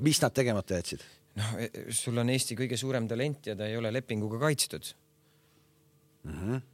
[0.00, 1.04] mis nad tegemata jätsid?
[1.40, 4.92] Noh, e, sul on Eesti kõige suurem talent ja ta ei ole lepinguga kaitstud
[6.24, 6.36] mm.
[6.36, 6.68] -hmm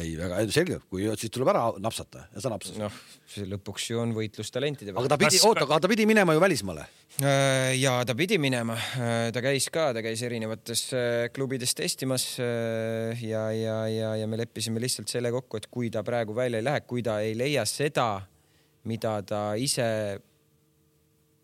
[0.00, 2.80] ei, väga selge, kui siis tuleb ära napsata ja sa napsasid.
[2.80, 2.94] noh,
[3.28, 5.04] see lõpuks ju on võitlus talentide peale.
[5.04, 6.86] aga ta pidi, oota, aga ta pidi minema ju välismaale.
[7.20, 12.24] Äh, ja ta pidi minema, äh, ta käis ka, ta käis erinevates äh, klubides testimas
[12.40, 16.68] ja, ja, ja, ja me leppisime lihtsalt selle kokku, et kui ta praegu välja ei
[16.70, 18.24] lähe, kui ta ei leia seda,
[18.88, 19.90] mida ta ise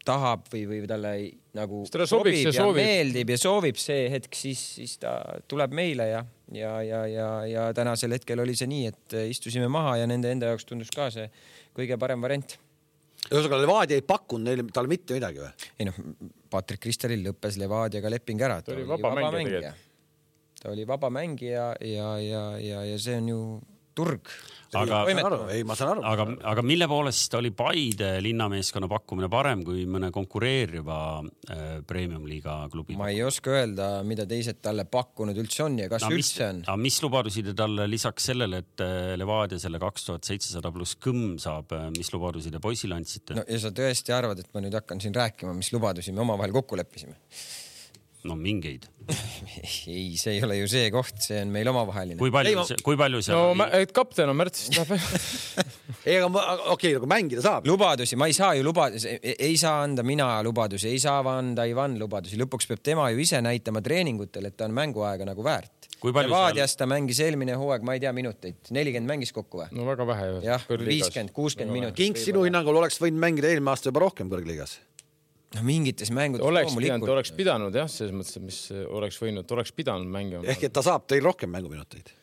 [0.08, 1.12] tahab või, või talle
[1.58, 2.80] nagu sobib ja soovib.
[2.80, 5.18] meeldib ja soovib see hetk, siis, siis ta
[5.50, 9.98] tuleb meile ja ja, ja, ja, ja tänasel hetkel oli see nii, et istusime maha
[10.02, 11.28] ja nende enda jaoks tundus ka see
[11.76, 12.56] kõige parem variant.
[13.28, 15.50] ühesõnaga Levadia ei pakkunud neile talle mitte midagi või?
[15.78, 15.98] ei noh,
[16.50, 18.62] Patrick Kristelil lõppes Levadiaga leping ära.
[18.62, 19.74] ta oli vaba, vaba mängija.
[20.62, 23.42] ta oli vaba mängija ja, ja, ja, ja see on ju
[23.98, 24.32] turg
[24.76, 25.00] aga,
[25.54, 26.02] ei, ma saan aru.
[26.04, 32.96] aga, aga mille poolest oli Paide linnameeskonna pakkumine parem kui mõne konkureeriva äh, premium-liiga klubi?
[32.98, 36.48] ma ei oska öelda, mida teised talle pakkunud üldse on ja kas no, üldse mis,
[36.48, 36.60] on.
[36.66, 40.98] aga mis lubadusi te talle lisaks sellele, et äh, Levadia selle kaks tuhat seitsesada pluss
[41.00, 43.38] kõmm saab, äh, mis lubadusi te poisile andsite?
[43.38, 46.54] no ja sa tõesti arvad, et ma nüüd hakkan siin rääkima, mis lubadusi me omavahel
[46.60, 47.16] kokku leppisime?
[48.26, 48.88] No mingeid
[49.88, 52.18] ei, see ei ole ju see koht, see on meil omavaheline.
[52.20, 53.88] kui palju, kui palju seal no, oli?
[53.94, 54.66] kapten on Märts
[56.08, 57.68] ei, aga okei okay,, aga mängida saab.
[57.68, 61.96] lubadusi, ma ei saa ju lubadusi, ei saa anda mina lubadusi, ei saa anda Ivan
[62.00, 65.88] lubadusi, lõpuks peab tema ju ise näitama treeningutel, et ta on mänguaega nagu väärt.
[65.98, 66.82] Levadias seal...
[66.84, 69.70] ta mängis eelmine hooaeg, ma ei tea, minuteid, nelikümmend mängis kokku või?
[69.74, 70.28] no väga vähe.
[70.44, 71.98] jah, viiskümmend, kuuskümmend minutit.
[71.98, 74.76] King sinu hinnangul oleks võinud mängida eelmine aasta juba rohkem kõrgliigas
[75.56, 78.62] no mingites mängudes oleks pidanud, oleks pidanud jah, selles mõttes, et mis
[79.00, 80.44] oleks võinud, oleks pidanud mängima.
[80.54, 82.14] ehk et ta saab teil rohkem mänguminuteid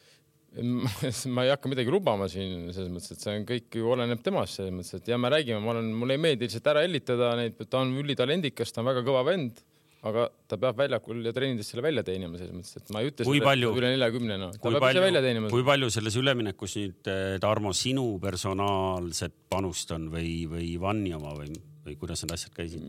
[1.36, 4.60] ma ei hakka midagi lubama siin selles mõttes, et see on kõik ju oleneb temast
[4.60, 7.60] selles mõttes, et ja me räägime, ma olen, mulle ei meeldi lihtsalt ära hellitada neid,
[7.68, 9.60] ta on ülitalendikas, ta on väga kõva vend,
[10.06, 13.28] aga ta peab väljakul ja treenides selle välja teenima selles mõttes, et ma ei ütle
[13.28, 14.52] kui palju, üle neljakümnena.
[14.54, 14.60] No..
[14.62, 20.70] kui palju, kui palju selles üleminekus nüüd eh, Tarmo sinu personaalset panust on või, või
[20.78, 21.52] Ivani oma või?
[21.86, 22.82] Või kuidas need asjad käisid?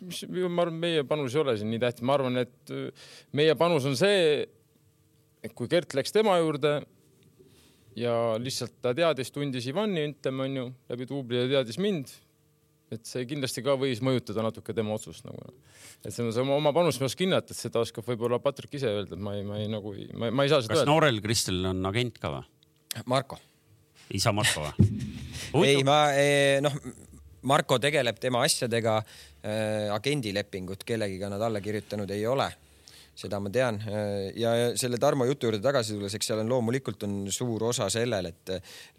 [0.00, 3.56] mis, ma arvan, meie panus ei ole siin nii tähtis, ma arvan, et äh, meie
[3.58, 4.46] panus on see,
[5.44, 6.80] et kui Gert läks tema juurde
[7.98, 12.12] ja lihtsalt ta teadis, tundis Ivani, ütleme onju, läbi duubli ja teadis mind,
[12.94, 15.52] et see kindlasti ka võis mõjutada natuke tema otsust nagu.
[16.04, 18.74] et see on see oma panus, ma ei oska hinnata, et seda oskab võib-olla Patrick
[18.78, 20.88] ise öelda, et ma ei, ma ei nagu, ma, ma ei saa seda kas öelda.
[20.88, 22.48] kas noorel Kristel on agent ka või?
[23.10, 23.38] Marko.
[24.16, 25.68] isa Marko või?
[25.70, 26.74] ei, ma eh, noh
[27.42, 32.50] Marko tegeleb tema asjadega äh,, agendilepingut kellegiga nad alla kirjutanud ei ole
[33.20, 33.80] seda ma tean
[34.38, 38.30] ja selle Tarmo jutu juurde tagasi tulles, eks seal on loomulikult on suur osa sellel,
[38.30, 38.52] et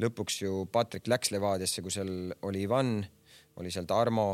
[0.04, 2.12] lõpuks ju Patrick läks Levadiasse, kui seal
[2.46, 3.00] oli Ivan,
[3.58, 4.30] oli seal Tarmo.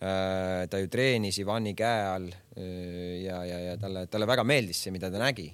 [0.00, 4.78] Äh, ta ju treenis Ivani käe all äh, ja, ja, ja talle, talle väga meeldis
[4.86, 5.44] see, mida ta nägi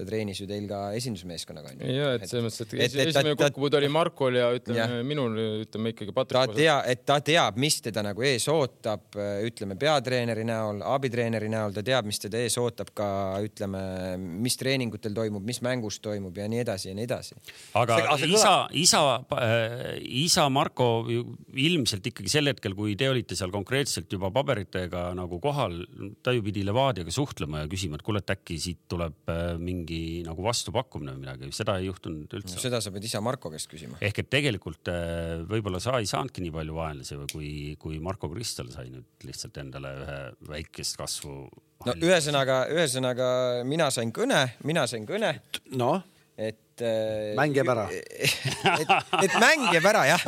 [0.00, 1.90] ta treenis ju teil ka esindusmeeskonnaga onju.
[1.92, 5.04] ja, et selles mõttes, et, et, et esimene kokkupuude oli Markol ja ütleme ja.
[5.06, 6.54] minul ütleme ikkagi Patrik.
[6.54, 11.74] ta tea, et ta teab, mis teda nagu ees ootab, ütleme peatreeneri näol, abitreeneri näol,
[11.76, 13.10] ta teab, mis teda ees ootab ka
[13.44, 13.82] ütleme,
[14.18, 17.38] mis treeningutel toimub, mis mängus toimub ja nii edasi ja nii edasi.
[17.78, 19.02] aga see, isa, isa
[19.36, 25.40] äh,, isa Marko ilmselt ikkagi sel hetkel, kui te olite seal konkreetselt juba paberitega nagu
[25.42, 25.80] kohal,
[26.24, 29.89] ta ju pidi Levadiaga suhtlema ja küsima, et kuule, et äkki siit tuleb äh, mingi
[29.90, 32.62] mingi nagu vastupakkumine või midagi, seda ei juhtunud üldse no,.
[32.62, 33.98] seda sa pead isa Marko käest küsima.
[34.00, 37.50] ehk et tegelikult äh, võib-olla sa ei saanudki nii palju vaenlasi või kui,
[37.80, 41.42] kui Marko Kristel sai nüüd lihtsalt endale ühe väikest kasvu.
[41.86, 43.28] no ühesõnaga, ühesõnaga
[43.66, 45.34] mina sain kõne, mina sain kõne.
[45.74, 46.00] noh
[46.40, 47.34] et äh,.
[47.36, 48.94] mäng jääb ära et,
[49.26, 50.22] et mäng jääb ära jah.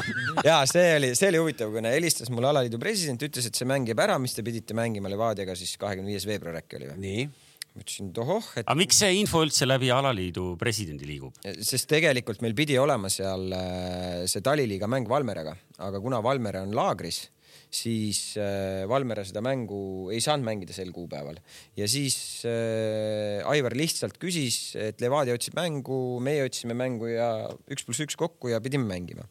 [0.44, 3.88] ja see oli, see oli huvitav kõne, helistas mulle alaliidu president, ütles, et see mäng
[3.88, 7.01] jääb ära, mis te pidite mängima Levadiaga siis kahekümne viies veebruar äkki oli või?
[7.07, 7.25] nii
[7.72, 8.66] ma ütlesin, et ohoh, et.
[8.66, 11.38] aga miks see info üldse läbi alaliidu presidendi liigub?
[11.64, 15.54] sest tegelikult meil pidi olema seal äh, see taliliiga mäng Valmeraga,
[15.87, 17.24] aga kuna Valmere on laagris,
[17.72, 21.40] siis äh, Valmere seda mängu ei saanud mängida sel kuupäeval
[21.78, 22.16] ja siis
[22.48, 27.32] äh, Aivar lihtsalt küsis, et Levadia otsib mängu, meie otsisime mängu ja
[27.72, 29.24] üks pluss üks kokku ja pidime mängima.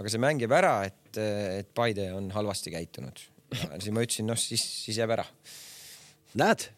[0.00, 1.20] aga see mäng jääb ära, et,
[1.62, 3.22] et Paide on halvasti käitunud.
[3.54, 5.30] siis ma ütlesin, noh siis, siis jääb ära.
[6.34, 6.72] näed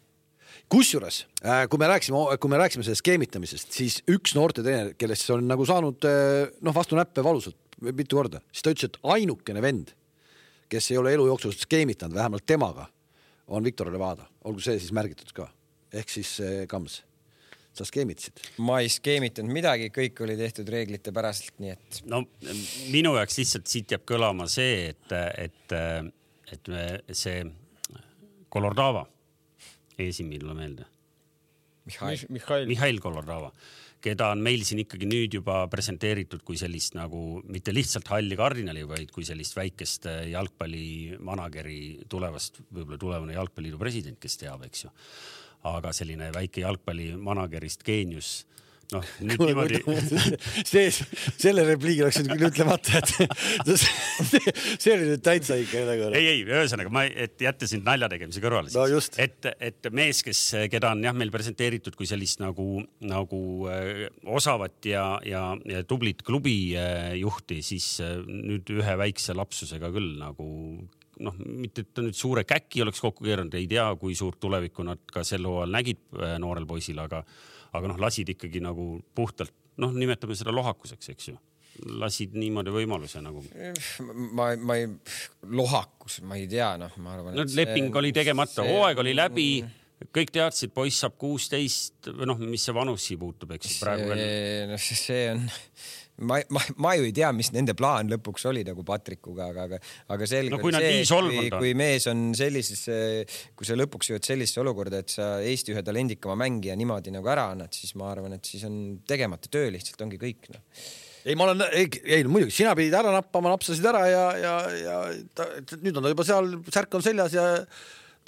[0.71, 5.47] kusjuures, äh, kui me rääkisime, kui me rääkisime sellest skeemitamisest, siis üks noortetreener, kellest on
[5.47, 7.57] nagu saanud äh, noh, vastu näppe valusalt
[7.93, 9.93] mitu korda, siis ta ütles, et ainukene vend,
[10.71, 12.87] kes ei ole elu jooksul skeemitanud, vähemalt temaga,
[13.47, 15.47] on Viktor Levada, olgu see siis märgitud ka.
[15.93, 17.01] ehk siis äh, Kams,
[17.77, 18.43] sa skeemitasid?
[18.59, 22.01] ma ei skeemitanud midagi, kõik oli tehtud reeglite päraselt, nii et.
[22.11, 22.25] no
[22.91, 25.77] minu jaoks lihtsalt siit jääb kõlama see, et, et,
[26.57, 26.73] et
[27.15, 27.45] see
[28.51, 29.05] Kolordava
[30.01, 30.87] eesnimi tule meelde.
[31.87, 33.51] Mihhail, Mihhail, Mihhail Kolordava,
[34.03, 38.83] keda on meil siin ikkagi nüüd juba presenteeritud kui sellist nagu mitte lihtsalt halli kardinali,
[38.89, 41.79] vaid kui sellist väikest äh, jalgpallimanageri
[42.11, 44.93] tulevast, võib-olla tulevane jalgpalliliidu president, kes teab, eks ju.
[45.67, 48.45] aga selline väike jalgpallimanagerist geenius
[48.93, 49.81] noh, nüüd niimoodi.
[50.71, 50.87] see,
[51.39, 54.41] selle repliigi oleks nüüd küll ütlemata, et see,
[54.79, 56.09] see oli nüüd täitsa ikka nagu.
[56.17, 60.21] ei, ei, ühesõnaga ma, et jätta sind nalja tegemise kõrvale no, siis, et, et mees,
[60.25, 64.05] kes, keda on jah, meil presenteeritud kui sellist nagu, nagu äh,
[64.37, 70.47] osavat ja, ja, ja tublit klubijuhti, siis äh, nüüd ühe väikse lapsusega küll nagu
[71.23, 74.85] noh, mitte et ta nüüd suure käki oleks kokku keeranud, ei tea, kui suurt tulevikku
[74.85, 77.23] nad ka sel hooajal nägid äh, noorel poisil, aga
[77.75, 81.37] aga noh, lasid ikkagi nagu puhtalt noh, nimetame seda lohakuseks, eks ju
[82.01, 83.43] lasid niimoodi võimaluse nagu.
[84.33, 84.87] ma, ma ei,
[85.53, 87.37] lohakus, ma ei tea, noh, ma arvan.
[87.37, 89.49] no leping see, oli tegemata, hooaeg oli läbi,
[90.13, 94.09] kõik teadsid, poiss saab kuusteist või noh, mis see vanus siia puutub, eks ju praegu
[94.09, 94.73] veel.
[94.73, 95.45] noh, see on
[96.17, 99.79] ma, ma, ma ju ei tea, mis nende plaan lõpuks oli nagu Patrikuga, aga, aga,
[100.13, 102.85] aga selge no, on see, kui, kui mees on sellises,
[103.57, 107.49] kui sa lõpuks jõuad sellisesse olukorda, et sa Eesti ühe talendikama mängija niimoodi nagu ära
[107.53, 110.63] annad, siis ma arvan, et siis on tegemata töö lihtsalt ongi kõik noh.
[111.27, 114.57] Ei, ma olen, ei, ei no muidugi, sina pidid ära nappama, napsasid ära ja, ja,
[114.79, 114.97] ja
[115.35, 115.47] ta,
[115.81, 117.47] nüüd on ta juba seal, särk on seljas ja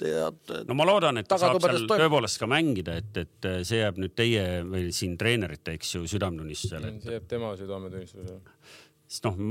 [0.00, 0.54] tead.
[0.68, 2.04] no ma loodan, et ta saab seal toim...
[2.04, 6.94] tõepoolest ka mängida, et, et see jääb nüüd teie või siin treenerite, eks ju, südametunnistusele
[6.94, 7.02] et....
[7.04, 8.40] see jääb tema südametunnistusele.
[9.10, 9.44] sest noh,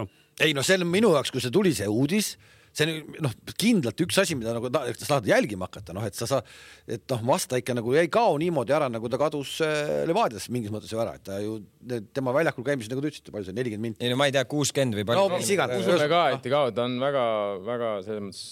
[0.00, 0.16] noh.
[0.40, 2.34] ei no see on minu jaoks, kui see tuli, see uudis
[2.76, 6.16] see on noh, kindlalt üks asi, mida nagu ta, sa saad jälgima hakata, noh, et
[6.18, 6.40] sa sa,
[6.90, 10.72] et noh, vasta ikka nagu ei kao niimoodi ära, nagu ta kadus äh, Levadias mingis
[10.74, 11.58] mõttes ju ära, et ta ju
[12.14, 14.04] tema väljakul käimised, nagu te ütlesite, palju see nelikümmend minti.
[14.04, 15.40] ei no ma ei tea, kuuskümmend või palju no,.
[15.40, 15.82] mis iganes.
[15.82, 18.44] usume ka, et ei kao, ta on väga-väga selles mõttes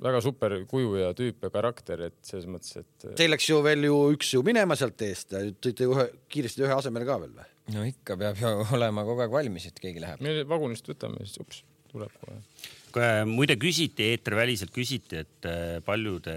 [0.00, 3.08] väga super kuju ja tüüp ja karakter, et selles mõttes, et.
[3.18, 7.08] Teil läks ju veel ju üks ju minema sealt eest tõite ühe kiiresti ühe asemele
[7.08, 7.48] ka veel või?
[7.74, 10.22] no ikka peab ju olema kogu aeg valmis, et keegi läheb.
[10.24, 13.12] me vagunist võtame, siis ups, tuleb kohe.
[13.28, 16.36] muide küsiti, eetriväliselt küsiti, et äh, palju te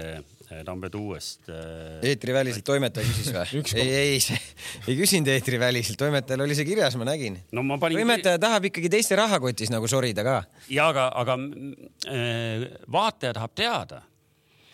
[0.64, 1.48] Tambetuuest.
[1.48, 3.62] Äh, eetriväliselt toimetaja küsis või?
[3.82, 4.40] ei, ei,
[4.88, 7.66] ei küsinud eetriväliselt, toimetajal oli see kirjas, ma nägin no,.
[7.78, 7.98] Panin...
[7.98, 10.40] toimetaja tahab ikkagi teiste rahakotis nagu sorida ka.
[10.70, 11.38] ja aga, aga
[12.08, 14.02] äh, vaataja tahab teada,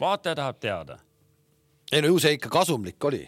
[0.00, 0.98] vaataja tahab teada.
[1.92, 3.24] ei no ju see ikka kasumlik oli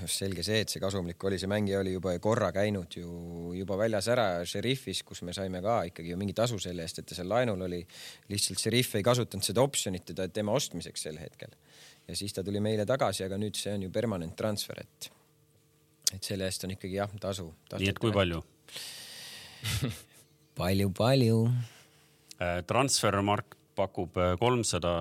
[0.00, 3.76] just selge see, et see kasumlik oli, see mängija oli juba korra käinud ju juba
[3.76, 7.14] väljas ära Šerifis, kus me saime ka ikkagi ju mingi tasu selle eest, et ta
[7.18, 7.82] seal laenul oli.
[8.32, 11.52] lihtsalt Šerif ei kasutanud seda optsionit teda tema ostmiseks sel hetkel.
[12.08, 15.10] Ja siis ta tuli meile tagasi, aga nüüd see on ju permanent transfer, et,
[16.14, 18.42] et selle eest on ikkagi jah, tasu, nii et kui palju?
[20.58, 21.38] Palju-palju
[22.42, 24.92] äh, transfermarkt pakub äh, kolmsada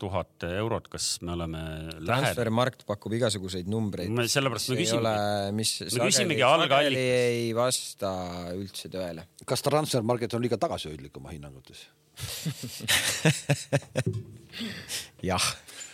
[0.00, 1.62] tuhat eurot, kas me oleme
[2.00, 4.12] Transfermarkt pakub igasuguseid numbreid.
[4.32, 5.52] sellepärast me küsimegi.
[5.58, 6.98] mis me küsimegi algallikast.
[6.98, 8.10] ei vasta
[8.56, 9.22] üldse tõele.
[9.48, 11.80] kas Transfermarket on liiga tagasihoidlik oma hinnangutes
[15.30, 15.46] jah.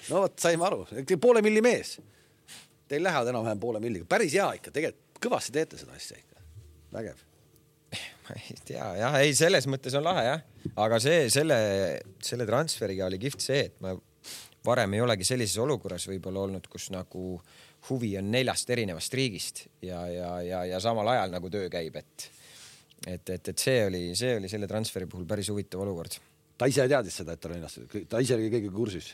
[0.08, 0.80] no vot, saime aru,
[1.20, 1.98] poole milli mees.
[2.88, 6.36] Teil lähevad enam-vähem poole milliga, päris hea ikka, tegelikult kõvasti teete seda asja ikka,
[6.96, 7.18] vägev
[8.28, 10.42] ma ei tea jah, ei selles mõttes on lahe jah,
[10.80, 11.58] aga see selle,
[12.24, 13.94] selle transferiga oli kihvt see, et ma
[14.64, 17.34] varem ei olegi sellises olukorras võib-olla olnud, kus nagu
[17.90, 22.30] huvi on neljast erinevast riigist ja, ja, ja, ja samal ajal nagu töö käib, et
[23.04, 26.16] et, et, et see oli, see oli selle transferi puhul päris huvitav olukord.
[26.56, 29.10] ta ise teadis seda, et ta on neljast, ta ise oli kõigega kursis?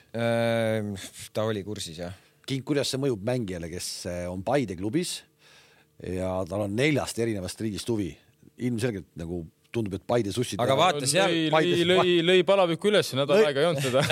[1.34, 2.14] ta oli kursis jah.
[2.46, 3.90] kuidas see mõjub mängijale, kes
[4.30, 5.18] on Paide klubis
[6.06, 8.12] ja tal on neljast erinevast riigist huvi
[8.68, 10.60] ilmselgelt nagu tundub, et Paide sussid.
[10.62, 11.34] aga vaata seal.
[11.54, 14.02] lõi, lõi, lõi, palaviku üles, nädal aega ei olnud teda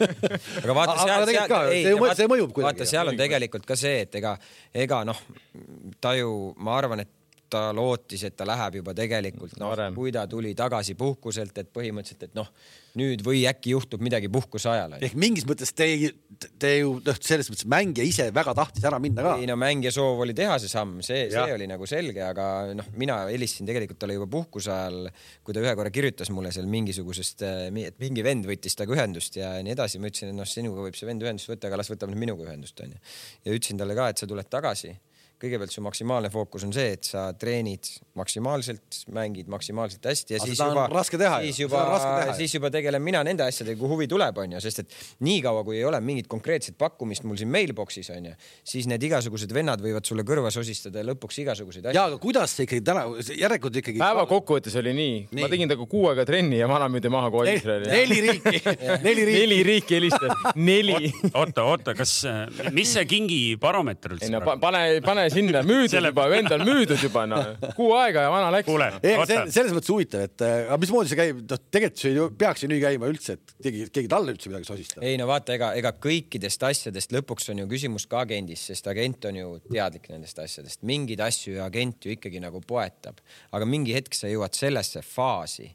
[0.64, 2.68] aga vaata seal, seal, ei, see, see mõjub kuidagi.
[2.70, 4.36] vaata, seal on tegelikult ka see, et ega,
[4.84, 5.20] ega noh,
[6.02, 6.32] ta ju,
[6.64, 7.12] ma arvan, et
[7.52, 12.30] ta lootis, et ta läheb juba tegelikult noh, kui ta tuli tagasi puhkuselt, et põhimõtteliselt,
[12.30, 12.48] et noh,
[12.98, 14.96] nüüd või äkki juhtub midagi puhkuse ajal.
[15.00, 15.86] ehk mingis mõttes te,
[16.60, 19.34] te ju noh, selles mõttes mängija ise väga tahtis ära minna ka.
[19.40, 22.90] ei no mängija soov oli teha see samm, see, see oli nagu selge, aga noh,
[23.00, 25.08] mina helistasin tegelikult talle juba puhkuse ajal,
[25.44, 27.46] kui ta ühe korra kirjutas mulle seal mingisugusest,
[27.86, 30.00] et mingi vend võttis temaga ühendust ja nii edasi.
[30.02, 32.48] ma ütlesin, et noh, sinuga võib see vend ühendust võtta, aga las võtab nüüd minuga
[32.48, 33.00] ühendust onju.
[33.46, 34.92] ja ütlesin talle ka, et sa tuled tagasi
[35.42, 40.48] kõigepealt su maksimaalne fookus on see, et sa treenid maksimaalselt, mängid maksimaalselt hästi ja Aga
[40.50, 41.82] siis juba, raske teha, siis juba,
[42.38, 45.86] siis juba tegelen mina nende asjadega, kui huvi tuleb, onju, sest et niikaua kui ei
[45.88, 48.34] ole mingit konkreetset pakkumist mul siin mailbox'is onju,
[48.74, 51.98] siis need igasugused vennad võivad sulle kõrva sosistada ja lõpuks igasuguseid asju.
[51.98, 53.06] ja aga kuidas see ikkagi täna,
[53.38, 54.02] järelikult ikkagi.
[54.02, 57.32] päeva kokkuvõttes oli nii, nii., ma tegin temaga kuu aega trenni ja vana müüdi maha
[57.32, 57.90] kogu Iisraeli.
[57.90, 58.62] neli riiki
[59.08, 59.40] neli riiki.
[59.40, 61.12] neli riiki helistas, neli.
[61.32, 62.14] oota, oota, kas,
[62.76, 64.42] mis see kingi baromeeter üldse?
[64.62, 66.12] pane, pane sinna, müüdud Selle...
[66.12, 68.70] juba, vend on müüdud juba noh, kuu aega ja vana läks.
[69.54, 72.80] selles mõttes huvitav, et aga mismoodi see käib, noh, tegelikult see ju peaks ju nii
[72.84, 75.04] käima üldse, et keegi, keegi talle üldse midagi sosistab.
[75.06, 79.28] ei no vaata, ega, ega kõikidest asjadest lõpuks on ju küsimus ka agendis, sest agent
[79.30, 83.20] on ju teadlik nendest asjadest, mingeid asju ju agent ju ikkagi nagu poetab,
[83.52, 85.70] aga mingi hetk sa jõuad sellesse faasi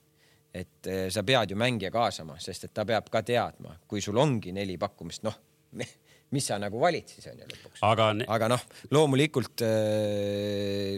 [0.58, 4.18] et eh, sa pead ju mängija kaasama, sest et ta peab ka teadma, kui sul
[4.18, 5.36] ongi neli pakkumist, noh
[6.36, 7.84] mis sa nagu valid siis on ju lõpuks.
[7.88, 10.98] aga, aga noh, loomulikult äh,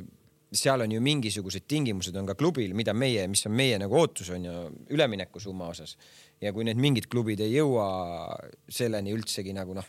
[0.52, 4.32] seal on ju mingisugused tingimused on ka klubil, mida meie, mis on meie nagu ootus
[4.34, 4.56] on ju
[4.96, 5.96] üleminekusumma osas.
[6.42, 7.86] ja kui need mingid klubid ei jõua
[8.72, 9.86] selleni üldsegi nagu noh.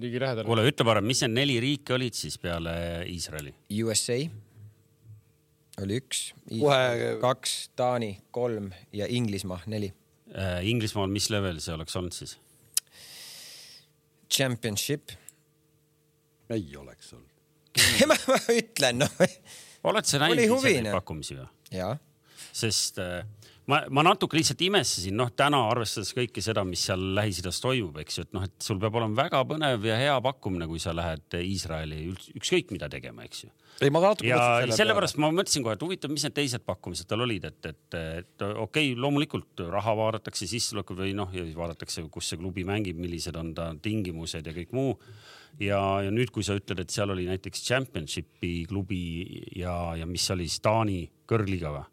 [0.00, 0.46] ligilähedale.
[0.48, 2.74] kuule, ütle parem, mis need neli riiki olid siis peale
[3.10, 3.54] Iisraeli?
[3.84, 4.18] USA
[5.80, 6.30] oli üks,
[7.22, 9.92] kaks, Taani kolm ja Inglismaa neli
[10.34, 10.60] äh,.
[10.66, 12.36] Inglismaal, mis level see oleks olnud siis?
[14.30, 15.12] Championship.
[16.50, 17.28] ei oleks olnud
[18.10, 19.20] ma, ma ütlen noh.
[19.90, 21.90] oled sa näinud ise neid pakkumisi või?
[22.50, 23.22] sest äh,
[23.70, 28.18] ma, ma natuke lihtsalt imestasin, noh, täna arvestades kõike seda, mis seal Lähis-Idas toimub, eks
[28.18, 31.38] ju, et noh, et sul peab olema väga põnev ja hea pakkumine, kui sa lähed
[31.40, 32.02] Iisraeli
[32.38, 33.52] ükskõik mida tegema, eks ju.
[33.80, 37.08] ei, ma ka natuke ja sellepärast ma mõtlesin kohe, et huvitav, mis need teised pakkumised
[37.10, 41.58] tal olid, et, et, et okei okay,, loomulikult raha vaadatakse, sissetulekut või noh, ja siis
[41.58, 44.96] vaadatakse, kus see klubi mängib, millised on ta tingimused ja kõik muu
[45.60, 49.04] ja, ja nüüd, kui sa ütled, et seal oli näiteks Championshipi klubi
[49.58, 51.88] ja, ja mis oli siis Taani kõrgliga või?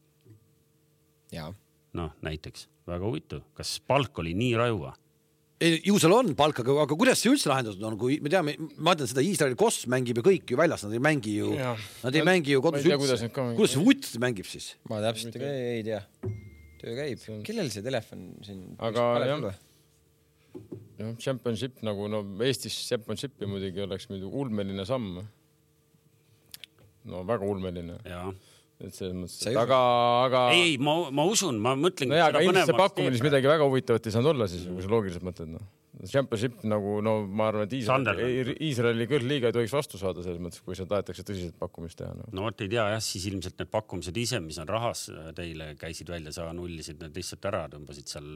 [1.35, 1.51] jaa
[1.97, 4.93] noh, näiteks väga huvitav, kas palk oli nii raju või?
[5.63, 8.53] ei, ju seal on palk, aga, aga kuidas see üldse lahendatud on, kui me teame,
[8.77, 12.17] ma ütlen seda, Iisraeli Koss mängib ju kõik ju väljas, nad ei mängi ju, nad
[12.17, 13.31] ei ma, mängi ju kodus üldse.
[13.57, 14.73] kuidas see vutt mängib siis?
[14.91, 16.03] ma täpselt ei, ei tea.
[16.81, 18.67] töö käib, kellel see telefon siin?
[18.89, 19.47] aga jah,
[20.99, 25.23] jah, championship nagu no Eestis championshipi muidugi oleks muidu ulmeline samm.
[27.09, 27.97] no väga ulmeline.
[28.05, 28.29] jaa
[28.77, 29.79] et selles mõttes, et aga,
[30.27, 30.43] aga.
[30.53, 32.11] ei, ei, ma, ma usun, ma mõtlen.
[32.13, 34.91] nojah, aga ilmselt see pakkumine siis midagi väga huvitavat ei saanud olla siis, kui sa
[34.93, 35.67] loogiliselt mõtled, noh.
[36.05, 40.61] Championship nagu no ma arvan, et Iisraeli, Iisraeli kõrgliiga ei tohiks vastu saada selles mõttes,
[40.61, 42.27] kui seal tahetakse tõsiselt pakkumist teha no..
[42.37, 45.07] no vot ei tea jah, siis ilmselt need pakkumised ise, mis on rahas
[45.39, 48.29] teile käisid välja, sa nullisid need lihtsalt ära, tõmbasid seal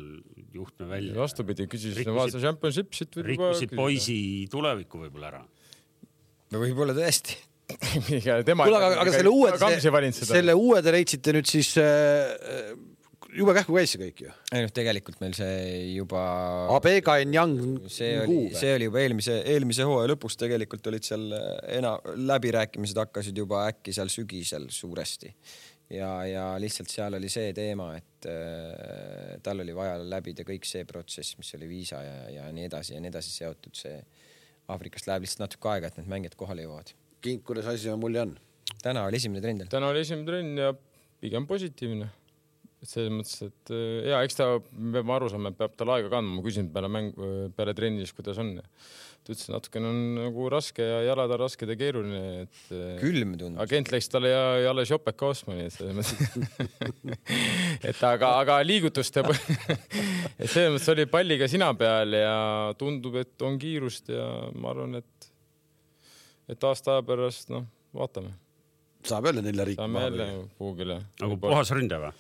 [0.58, 1.14] juhtme välja.
[1.22, 3.22] vastupidi, küsisid, vaata Championship siit.
[3.30, 4.18] rikkusid poisi
[4.50, 5.46] tulevikku võib-olla ära.
[6.50, 7.38] no võib-olla tõesti
[8.68, 9.52] kuule, aga, aga selle uue,
[10.14, 12.74] selle uue te leidsite nüüd siis äh,
[13.36, 14.34] jube kähku käis see kõik ju.
[14.52, 15.58] ei noh, tegelikult meil see
[15.96, 16.22] juba.
[16.76, 17.88] Abega ja Young.
[17.92, 21.98] see oli, see oli juba eelmise, eelmise hooaja lõpus tegelikult olid seal äh, ena-,
[22.32, 25.34] läbirääkimised hakkasid juba äkki seal sügisel suuresti.
[25.92, 30.88] ja, ja lihtsalt seal oli see teema, et äh, tal oli vaja läbida kõik see
[30.90, 34.00] protsess, mis oli viisa ja, ja nii edasi ja nii edasi seotud, see
[34.72, 38.34] Aafrikast läheb lihtsalt natuke aega, et need mängijad kohale jõuavad Kink, kuidas asi mulje on?
[38.82, 39.70] täna oli esimene trenn teil?
[39.70, 40.72] täna oli esimene trenn ja
[41.22, 42.10] pigem positiivne.
[42.82, 45.94] et selles mõttes, et äh, ja eks ta, me peame aru saama, et peab tal
[45.94, 47.14] aega kandma, ma küsisin peale mäng,
[47.54, 48.56] peale trenni siis, kuidas on.
[48.58, 52.64] ta ütles, et natukene on nagu raske ja jalad on rasked ja keeruline, et.
[52.74, 53.62] Äh, külm tundub.
[53.62, 57.06] agent läks talle ja, ja alles jopeka ostma, nii et selles mõttes
[57.92, 59.28] et aga, aga liigutust ja
[60.42, 62.38] et selles mõttes oli palliga sina peal ja
[62.82, 64.26] tundub, et on kiirust ja
[64.58, 65.21] ma arvan, et
[66.52, 68.34] et aasta aja pärast, noh, vaatame.
[69.08, 69.80] saab jälle nelja riiki.
[69.82, 70.28] saame jälle
[70.58, 71.02] kuhugile.
[71.22, 72.14] nagu puhas ründaja või?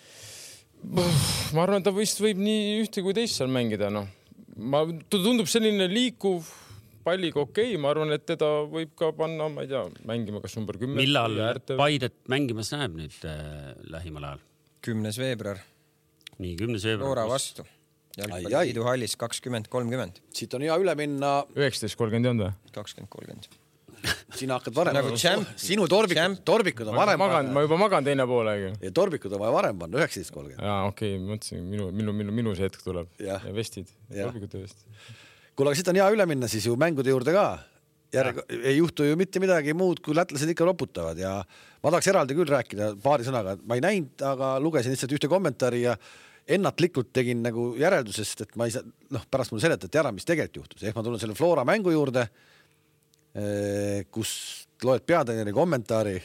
[1.54, 4.08] ma arvan, ta vist võib nii ühte kui teist seal mängida, noh.
[4.58, 6.48] ma, ta tundub selline liikuv
[7.06, 10.56] palliga okei okay., ma arvan, et teda võib ka panna, ma ei tea, mängima kas
[10.58, 10.98] number kümme.
[11.02, 11.38] millal
[11.78, 14.48] Paidet mängimas näeb nüüd äh, lähimal ajal?
[14.82, 15.62] kümnes veebruar,
[16.42, 17.12] nii kümnes veebruar.
[17.12, 17.66] Flora vastu.
[18.18, 20.24] jalgpalliliidu hallis kakskümmend, kolmkümmend.
[20.34, 21.42] siit on hea üle minna.
[21.58, 22.74] üheksateist kolmkümmend ei olnud või?
[22.80, 23.61] kakskümmend, kolmkümmend.
[24.38, 25.50] Sina hakkad varem Nagu champ.
[25.68, 28.72] sinu Champ., torbikud on varem magan, ma juba magan teine poolega.
[28.82, 30.64] ja torbikud on vaja varem panna, üheksateist kolmkümmend.
[30.68, 33.12] jaa, okei okay,, mõtlesin, minu, minu, minu, minu see hetk tuleb.
[33.22, 34.30] Ja vestid, Jah.
[34.30, 34.86] tarbikute vest.
[35.56, 37.46] kuule, aga siit on hea üle minna siis ju mängude juurde ka.
[38.12, 41.38] järg, ei juhtu ju mitte midagi muud, kui lätlased ikka loputavad ja
[41.84, 45.86] ma tahaks eraldi küll rääkida paari sõnaga, ma ei näinud, aga lugesin lihtsalt ühte kommentaari
[45.86, 45.96] ja
[46.52, 50.64] ennatlikult tegin nagu järeldusest, et ma ei saa, noh, pärast mulle seletati ära, mis tegelikult
[50.64, 52.26] juhtus, ehk ma tulen selle Flora mängu juurde,
[54.12, 54.32] kus
[54.84, 56.18] loed peatreeneri kommentaari,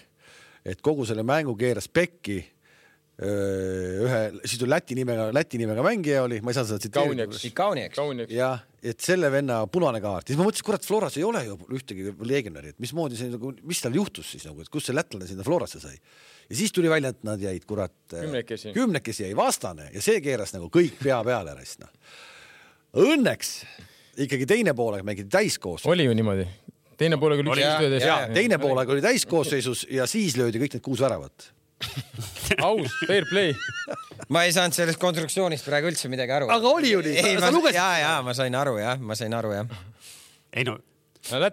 [0.67, 2.41] et kogu selle mängu keeras pekki
[3.23, 7.29] öö, ühe, siis tuli Läti nimega, Läti nimega mängija oli, ma ei saa seda tsiteerida
[8.35, 12.13] jah, et selle venna punane kaart, siis ma mõtlesin, kurat, Floras ei ole ju ühtegi
[12.29, 15.47] legionäri, et mismoodi see nagu, mis tal juhtus siis nagu, et kust see lätlane sinna
[15.47, 15.97] Florasse sai.
[16.51, 17.97] ja siis tuli välja, et nad jäid, kurat.
[18.13, 18.75] Kümnekesi.
[18.77, 21.93] kümnekesi jäi vastane ja see keeras nagu kõik pea peale raisk noh.
[22.97, 23.59] Õnneks
[24.25, 25.93] ikkagi teine poolaeg mängiti täiskoosseisus.
[25.93, 26.47] oli ju niimoodi.
[26.97, 27.61] Teine poolega oli Oli.
[27.61, 28.07] üks Jaa, üheteist.
[28.07, 31.53] ja teine poolaeg oli täiskoosseisus ja siis löödi kõik need kuus väravat.
[32.65, 33.53] aus, fair play.
[34.33, 36.51] ma ei saanud sellest konstruktsioonist praegu üldse midagi aru.
[36.53, 37.17] Aga oli ju nii?
[37.21, 39.81] ei, ma lugesid ja, ja ma sain aru jah, ma sain aru jah.
[40.57, 40.79] ei no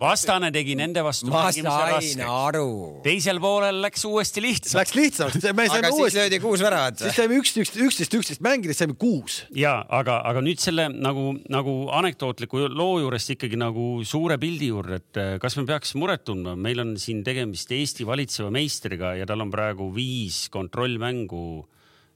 [0.02, 3.02] vastane tegi nende vastu ma sain aru.
[3.06, 4.78] teisel poolel läks uuesti lihtsamaks.
[4.80, 8.44] Läks lihtsamaks, me aga saime siis uuesti, löödi kuus väravat siis saime üksteist, üksteist, üksteist
[8.46, 9.44] mängida, saime kuus.
[9.58, 15.02] ja aga, aga nüüd selle nagu, nagu anekdootliku loo juurest ikkagi nagu suure pildi juurde,
[15.02, 19.28] et eh, kas me peaks muret tundma, meil on siin tegemist Eesti valitseva meistriga ja
[19.30, 21.46] tal on praegu viis kontrollmängu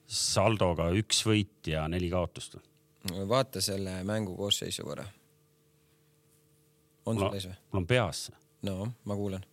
[0.08, 2.58] saldoga üks võit ja neli kaotust.
[3.28, 5.06] vaata selle mängu koosseisu korra.
[7.08, 7.58] On sul mul ees või?
[7.80, 8.28] on peas
[8.68, 9.44] no ma kuulan.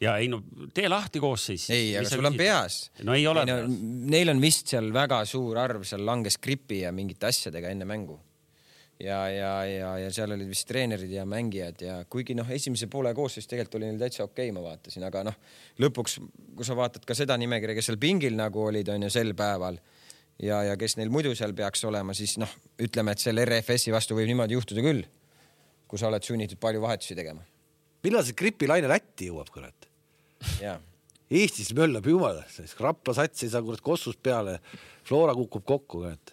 [0.00, 0.42] ja ei no
[0.74, 1.68] tee lahti koosseis.
[1.70, 2.82] ei, aga sul on peas.
[3.02, 3.62] no ei ole no.
[4.12, 8.18] Neil on vist seal väga suur arv, seal langes gripi ja mingite asjadega enne mängu.
[9.02, 13.14] ja, ja, ja, ja seal olid vist treenerid ja mängijad ja kuigi noh, esimese poole
[13.14, 15.40] koosseis tegelikult oli neil täitsa okei okay,, ma vaatasin, aga noh,
[15.82, 16.20] lõpuks,
[16.56, 19.80] kui sa vaatad ka seda nimekirja, kes seal pingil nagu olid, on ju sel päeval
[20.42, 22.50] ja, ja kes neil muidu seal peaks olema, siis noh,
[22.82, 25.02] ütleme, et selle RFS-i vastu võib niimoodi juhtuda küll,
[25.92, 27.44] kui sa oled sunnitud palju vahetusi tegema.
[28.02, 29.92] millal see gripilaine Lätti jõuab, kurat?
[30.62, 30.78] jaa
[31.32, 32.42] Eestis möllab jumala,
[32.80, 34.58] Rapla sats ei saa kurat kossust peale,
[35.08, 36.32] Flora kukub kokku, kurat.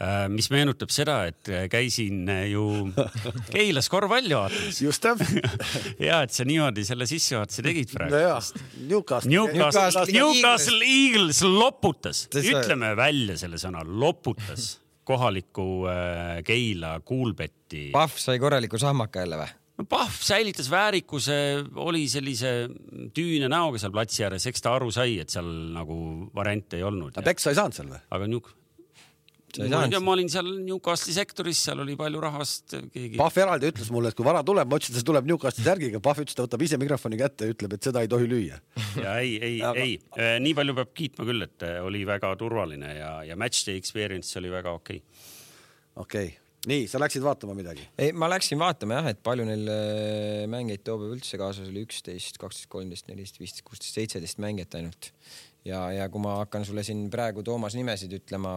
[0.00, 2.64] Äh, mis meenutab seda, et äh, käisin äh, ju
[3.54, 5.44] Keilas korvpalli vaatamas just täpselt.
[6.08, 8.16] ja et sa niimoodi selle sissejuhatuse tegid praegu.
[8.16, 8.50] nojah,
[8.88, 9.30] Newcastle.
[9.30, 14.72] Newcastle, Newcastle Eagles loputas, ütleme välja selle sõna, loputas
[15.10, 17.88] kohaliku äh, Keila Kuulbetti.
[17.94, 19.50] Pahv sai korraliku sahmaka jälle või?
[19.80, 21.36] no Pahv säilitas väärikuse,
[21.80, 22.52] oli sellise
[23.16, 25.96] tüüne näoga seal platsi ääres, eks ta aru sai, et seal nagu
[26.36, 27.14] variante ei olnud.
[27.16, 28.02] aga peksa ei saanud seal või?
[28.16, 28.56] aga New-,
[29.58, 33.16] Ei ma olin seal Newcastle'i sektoris, seal oli palju rahvast, keegi.
[33.18, 36.02] Pahv eraldi ütles mulle, et kui vara tuleb, ma ütlesin, et see tuleb Newcastle'i särgiga,
[36.04, 38.60] Pahv ütles, ta võtab ise mikrofoni kätte ja ütleb, et seda ei tohi lüüa.
[39.04, 39.96] ja ei, ei Aga-, ei,
[40.44, 44.38] nii palju peab kiitma küll, et äh, oli väga turvaline ja, ja match day experience
[44.38, 45.26] oli väga okei okay..
[46.04, 46.38] okei okay.,
[46.70, 47.86] nii, sa läksid vaatama midagi?
[48.00, 52.40] ei, ma läksin vaatama jah, et palju neil äh, mängijaid Toobe üldse kaasas oli üksteist,
[52.40, 55.12] kaksteist, kolmteist, neliteist, viisteist, kuusteist, seitseteist mängijat ainult.
[55.64, 58.52] ja, ja kui ma hakkan sulle siin praegu Toomas nimesid ütlema,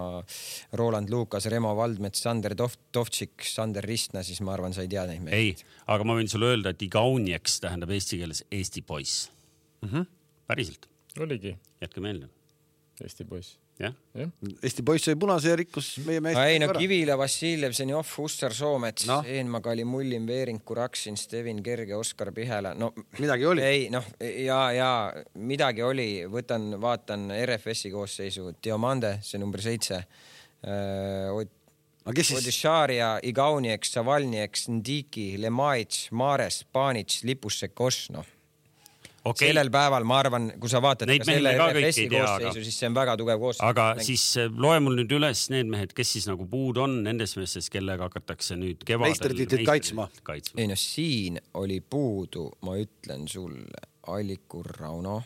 [0.80, 5.06] Roland Lukas, Remo Valdmets, Sander Tov-, Tovtšik, Sander Ristna, siis ma arvan, sa ei tea
[5.10, 5.56] neid ei mehi.,
[5.94, 9.28] aga ma võin sulle öelda, et Igaunieks tähendab eesti keeles Eesti poiss
[9.82, 9.90] mm.
[9.90, 10.08] -hmm.
[10.48, 10.88] päriselt,
[11.20, 12.30] oligi jätke meelde,
[13.02, 13.58] Eesti poiss.
[13.80, 13.94] jah.
[14.14, 14.30] jah,
[14.64, 16.40] Eesti poiss sai punase ja rikkus meie meest.
[16.40, 21.96] ei no Kivila, Vassiljev, Zenjov, Hussar, Soomets no., Eenmaa, Kali, Mullin, Veering, Kuraksin, Stevin Kerge,
[21.96, 23.66] Oskar Pihela, no midagi oli.
[23.66, 24.92] ei noh, ja, ja
[25.40, 30.04] midagi oli, võtan, vaatan RFS-i koosseisu, Diomande, see number seitse.
[30.64, 38.26] aga kes siis, Odisharia, Igaunieks, Savalnieks, Ndiki, Lemaits, Mares, Panits, Lipussek, Osno.
[39.30, 42.80] Okei sellel päeval ma arvan, kui sa vaatad Neid ka selle RFS-i koosseisu aga-, siis
[42.82, 43.66] see on väga tugev koosseis.
[43.68, 47.40] aga siis äh, loe mul nüüd üles need mehed, kes siis nagu puudu on nendest
[47.40, 50.08] meestest, kellega hakatakse nüüd kevadel Meistritiitlit kaitsma.
[50.28, 50.62] kaitsma..
[50.62, 55.22] ei noh, siin oli puudu, ma ütlen sulle, Allikur Rauno,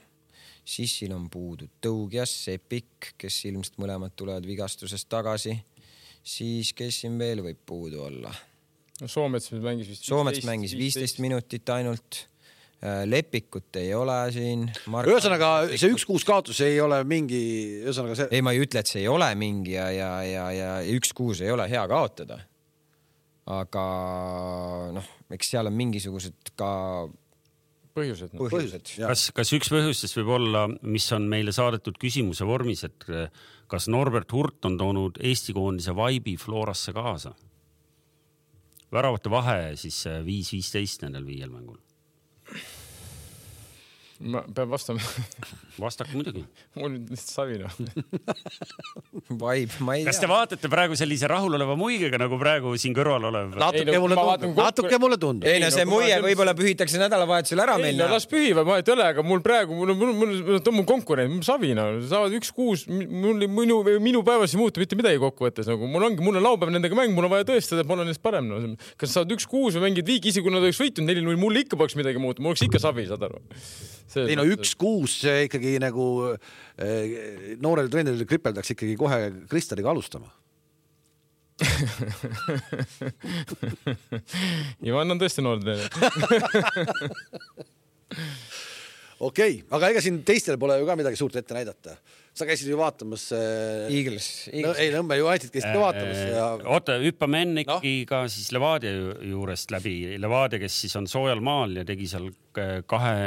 [0.68, 5.56] Sissil on puudu Tõugjas, Sepik, kes ilmselt mõlemad tulevad vigastusest tagasi,
[6.28, 8.34] siis kes siin veel võib puudu olla?
[9.02, 10.08] no Soomets mängis vist.
[10.08, 12.26] Soomets mängis viisteist minutit ainult.
[13.06, 14.68] Lepikut ei ole siin.
[14.86, 17.40] ühesõnaga see üks-kuus kaotus ei ole mingi,
[17.82, 20.76] ühesõnaga see, ei, ma ei ütle, et see ei ole mingi ja, ja, ja, ja
[20.94, 22.38] üks-kuus ei ole hea kaotada.
[23.50, 23.86] aga
[24.94, 26.70] noh, eks seal on mingisugused ka
[27.98, 28.46] põhjused no..
[28.54, 28.94] põhjused.
[29.10, 33.10] kas, kas üks põhjustest võib olla, mis on meile saadetud küsimuse vormis, et
[33.72, 37.34] kas Norbert Hurt on toonud Eesti koondise vaibi Florasse kaasa?
[38.94, 41.82] väravate vahe siis viis, viisteist nendel viiel mängul
[44.20, 45.00] ma pean vastama
[45.78, 46.42] vastake muidugi.
[46.78, 47.74] mul nüüd lihtsalt savi noh
[49.42, 50.10] Vibe, ma ei tea.
[50.10, 53.54] kas te vaatate praegu sellise rahuloleva muigega nagu praegu siin kõrval olev?
[53.62, 55.50] natuke no, mulle tundub, natuke mulle tundub.
[55.50, 57.94] ei no see muie võib-olla pühitakse nädalavahetusel ära meil.
[57.94, 60.80] ei no las pühivad, vahet ei ole, aga mul praegu, mul, mul, mul, ta on
[60.80, 65.22] mu konkurent, savi noh, saavad üks kuus, mul, minu, minu päevas ei muutu mitte midagi
[65.22, 68.00] kokkuvõttes nagu mul ongi, mul on laupäev nendega mäng, mul on vaja tõestada, et ma
[68.00, 68.64] olen neist parem no..
[68.98, 71.78] kas saavad üks kuus või mängid viiki, isegi kui nad oleks võitnud neli-null, mul ikka
[71.78, 73.44] poleks midagi muutunud, mul oleks ikka savi, saad aru
[74.24, 79.20] ei no üks kuus ikkagi nagu eh, noorele treenerile kripeldaks ikkagi kohe
[79.52, 80.30] Kristaliga alustama.
[84.86, 85.90] Ivan on tõesti noor treener
[89.20, 91.96] okei okay,, aga ega siin teistel pole ju ka midagi suurt ette näidata.
[92.38, 93.88] sa käisid ju vaatamas äh....
[93.90, 94.68] Eagles, Eagles..
[94.68, 96.44] No, ei, Nõmme United käisid ka vaatamas ja.
[96.76, 97.80] oota, hüppame enne no?
[97.80, 98.94] ikkagi ka siis Levadia
[99.26, 99.96] juurest läbi.
[100.22, 103.18] Levadia, kes siis on soojal maal ja tegi seal kahe,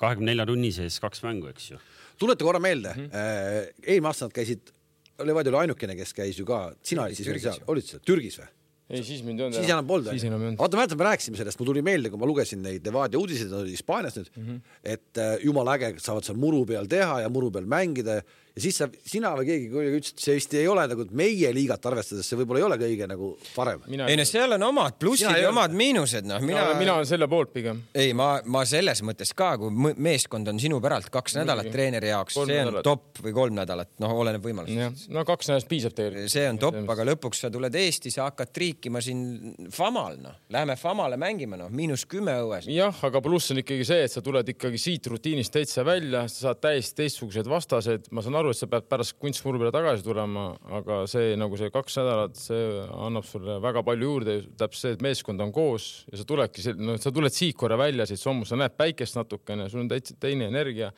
[0.00, 1.80] kahekümne nelja tunni sees kaks mängu, eks ju.
[2.20, 3.84] tuleta korra meelde mm, -hmm.
[3.86, 4.74] eelmine aasta nad käisid,
[5.24, 8.40] Levadia oli ainukene, kes käis ju ka, sina olid siis veel seal, olid sa Türgis
[8.42, 8.50] või?
[8.92, 9.58] Ei, siis mind ei olnud.
[9.58, 10.12] siis enam polnud.
[10.60, 13.64] vaata, mäletad, me rääkisime sellest, mul tuli meelde, kui ma lugesin neid Levadia uudiseid, nad
[13.64, 14.78] olid Hispaanias nüüd mm, -hmm.
[14.94, 18.20] et äh, jumala äge, saavad seal muru peal teha ja muru peal mängida
[18.56, 21.52] ja siis sa, sina või keegi kuidagi ütles, et see vist ei ole nagu meie
[21.56, 23.86] liigat arvestades, see võib-olla ei ole kõige nagu parem.
[23.88, 26.66] ei no seal on omad plussid ja omad miinused, noh, mina.
[26.76, 27.80] mina olen selle poolt pigem.
[27.96, 32.36] ei, ma, ma selles mõttes ka, kui meeskond on sinu päralt kaks nädalat treeneri jaoks,
[32.36, 32.84] see on nädalat.
[32.84, 35.08] top või kolm nädalat, noh, oleneb võimalusest.
[35.16, 36.34] no kaks nädalat piisab tegelikult.
[36.34, 39.24] see on top, aga lõpuks sa tuled Eesti, sa hakkad triikima siin
[39.72, 42.68] Famal, noh, läheme Famale mängima, noh, miinus kümme õues.
[42.68, 46.50] jah, aga pluss on ikkagi see, et sa tuled ikkagi siit rutiinist täitsa välja, sa
[46.50, 50.48] saad täiesti teistsugused vastased, ma saan aru, et sa pead pärast kunstmuru peale tagasi tulema,
[50.78, 52.64] aga see nagu see kaks nädalat, see
[52.96, 56.98] annab sulle väga palju juurde, täpselt see, et meeskond on koos ja sa tuledki, noh,
[57.02, 60.50] sa tuled siit korra välja siit sommust, sa näed päikest natukene, sul on täitsa teine
[60.50, 60.90] energia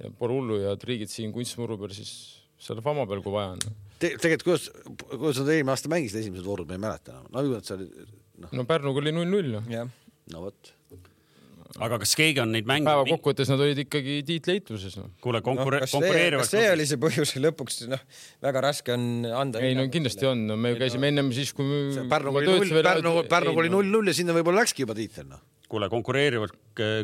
[0.00, 2.12] ja pole hullu ja triigid siin kunstmuru peal siis
[2.60, 3.62] selle fama peal, kui vaja on
[4.00, 4.14] Te,.
[4.16, 4.68] tegelikult, kuidas,
[5.12, 7.30] kuidas nad eelmine aasta mängisid esimesed voorud, ma ei mäleta enam.
[7.32, 8.52] no ju nad seal noh.
[8.56, 9.88] no Pärnuga oli null-null ju.
[10.34, 10.74] no vot
[11.78, 12.88] aga kas keegi on neid mänge?
[12.88, 15.06] päeva kokkuvõttes nad olid ikkagi tiitleitluses no..
[15.22, 16.48] kuule, konkure- no,, konkureerivad.
[16.48, 18.02] see oli see põhjus lõpuks, noh,
[18.42, 19.62] väga raske on anda.
[19.62, 22.08] ei no kindlasti on no,, me käisime ennem siis, kui me.
[22.10, 25.86] Pärnuga oli null, Pärnu, Pärnuga oli null-null ja sinna võib-olla läkski juba tiitel, noh kuule,
[25.86, 26.50] konkureerivad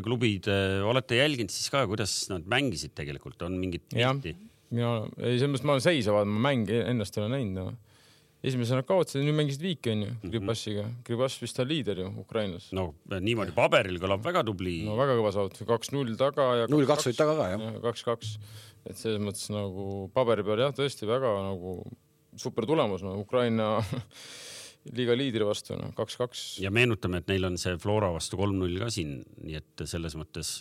[0.03, 4.35] klubid, äh, olete jälginud siis ka, kuidas nad mängisid tegelikult, on mingit pilti?
[4.75, 7.69] mina, ei selles mõttes ma olen seisa vaadanud, ma mängi ennast ei ole näinud no
[8.45, 10.85] esimesena kaotasid, nüüd mängisid viiki onju Gribassiga.
[11.07, 12.69] Gribass vist on liider ju Ukrainas.
[12.75, 14.79] no niimoodi paberil kõlab väga tubli.
[14.85, 16.67] no väga kõva saavutus, kaks-null taga ja.
[16.71, 17.79] null kaks olid taga ka jah.
[17.87, 18.35] kaks-kaks,
[18.85, 21.79] et selles mõttes nagu paberi peal jah, tõesti väga nagu
[22.37, 23.77] super tulemus, no Ukraina
[24.97, 26.47] liiga liidri vastu, noh kaks-kaks.
[26.63, 30.59] ja meenutame, et neil on see Flora vastu kolm-null ka siin, nii et selles mõttes,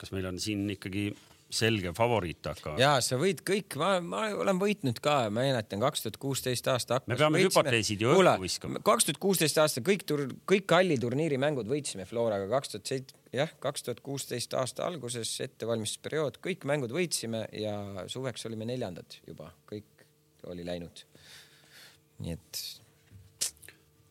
[0.00, 1.10] kas meil on siin ikkagi
[1.50, 2.74] selge favoriit, aga.
[2.80, 7.00] ja sa võid kõik, ma, ma olen võitnud ka, ma mäletan kaks tuhat kuusteist aasta.
[7.10, 8.82] me peame hüpoteesid ju õhku viskama.
[8.86, 13.14] kaks tuhat kuusteist aasta kõik tur-, kõik Kalli turniiri mängud võitsime Floraga, kaks tuhat seit-,
[13.34, 17.74] jah, kaks tuhat kuusteist aasta alguses ettevalmistusperiood, kõik mängud võitsime ja
[18.10, 20.06] suveks olime neljandad juba, kõik
[20.50, 21.04] oli läinud.
[22.20, 22.62] nii et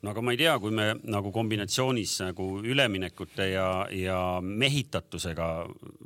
[0.02, 5.50] no aga ma ei tea, kui me nagu kombinatsioonis nagu üleminekute ja, ja mehitatusega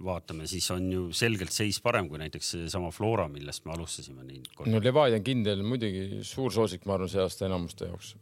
[0.05, 4.25] vaatame, siis on ju selgelt seis parem kui näiteks seesama Flora, millest me alustasime.
[4.65, 8.15] no Levadia on kindel muidugi suur soosik, ma arvan, see aasta enamuste jaoks.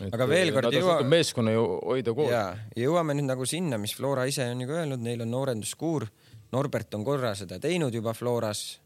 [0.00, 1.08] Et aga veel kord jõuame.
[1.10, 2.66] meeskonna ju hoida koos.
[2.78, 6.06] jõuame nüüd nagu sinna, mis Flora ise on ju öelnud, neil on noorenduskuur.
[6.50, 8.80] Norbert on korra seda teinud juba Floras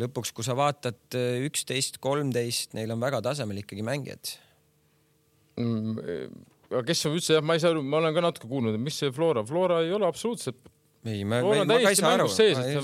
[0.00, 1.14] lõpuks, kui sa vaatad
[1.46, 4.34] üksteist, kolmteist, neil on väga tasemel ikkagi mängijad
[5.56, 8.98] aga kes on üldse jah, ma ei saa aru, ma olen ka natuke kuulnud, mis
[9.00, 10.72] see Flora, Flora ei ole absoluutselt
[11.06, 12.26] ei, ma, ma, ma ka ei saa aru.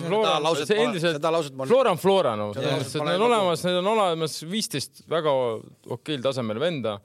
[0.05, 1.25] Flora, see endiselt,
[1.67, 5.35] Flora on Flora, no selles mõttes, et need on olemas, need on olemas viisteist väga
[5.97, 7.01] okeil tasemel venda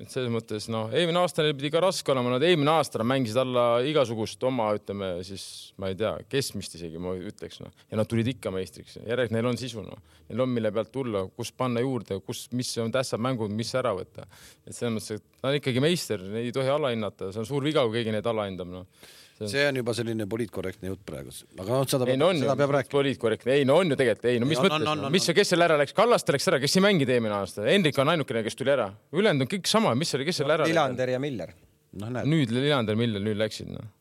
[0.00, 3.08] et selles mõttes noh, eelmine aasta neil pidi ka raske olema, nad eelmine aasta nad
[3.12, 5.46] mängisid alla igasugust oma, ütleme siis
[5.78, 9.50] ma ei tea, keskmist isegi ma ütleks noh, ja nad tulid ikka meistriks, järelikult neil
[9.52, 13.22] on sisu noh, neil on, mille pealt tulla, kus panna juurde, kus, mis on tähtsad
[13.22, 14.26] mängud, mis ära võtta.
[14.66, 17.86] et selles mõttes, et ta on ikkagi meister, ei tohi alahinnata, see on suur viga,
[17.86, 18.88] kui keegi neid alahindab noh
[19.34, 22.92] see on juba selline poliitkorrektne jutt praegu, aga noh, seda peab, no seda peab rääkima.
[22.94, 25.52] poliitkorrektne, ei no on ju tegelikult, ei no mis ei, mõttes, no, no, mis, kes
[25.54, 28.58] selle ära läks, Kallaste läks ära, kes ei mänginud eelmine aasta, Hendrik on ainukene, kes
[28.60, 30.74] tuli ära, ülejäänud on kõik sama, mis oli, kes selle ära läks?
[30.74, 31.54] Villander ja Miller.
[31.98, 33.92] No, nüüd Linander, millal nüüd läksid noh?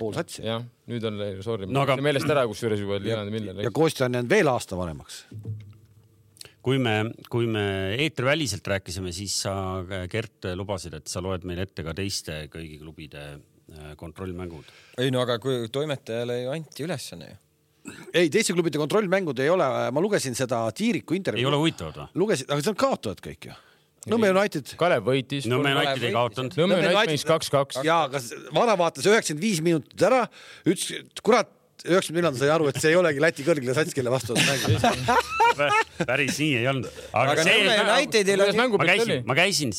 [0.00, 0.40] pool satsi.
[0.46, 1.68] jah, nüüd on, sorry.
[1.68, 1.98] No,, aga...
[2.00, 3.68] meelest ära, kusjuures juba Linander, millal läksid.
[3.68, 5.26] ja Kostja on jäänud veel aasta vanemaks
[6.64, 6.94] kui me,
[7.32, 7.64] kui me
[7.96, 9.54] eetriväliselt rääkisime, siis sa,
[10.12, 13.24] Gert, lubasid, et sa loed meile ette ka teiste kõigi klubide
[14.00, 14.74] kontrollmängud.
[14.98, 17.38] ei no aga kui toimetajale ju anti ülesanne ju
[18.12, 21.46] ei, teiste klubide kontrollmängud ei ole, ma lugesin seda Tiiriku intervjuud.
[21.46, 22.08] ei ole huvitavad või?
[22.24, 23.56] lugesin, aga nad kaotavad kõik ju.
[24.08, 24.70] Nõmme United.
[24.80, 25.44] Kalev võitis.
[25.50, 26.54] Nõmme United ei kaotanud.
[26.56, 27.82] Nõmme United mängis kaks-kaks.
[27.84, 28.20] ja, aga
[28.56, 30.22] vana vaatas üheksakümmend viis minutit ära,
[30.64, 31.50] ütles, kurat
[31.86, 35.28] üheksakümne neljandal sai aru, et see ei olegi Läti kõrgline sats, kelle vastu nad mängisid
[36.08, 36.88] päris nii ei olnud.
[37.12, 38.56] aga, aga see, Unitedil oli.
[38.56, 39.74] ma käisin, ma käisin,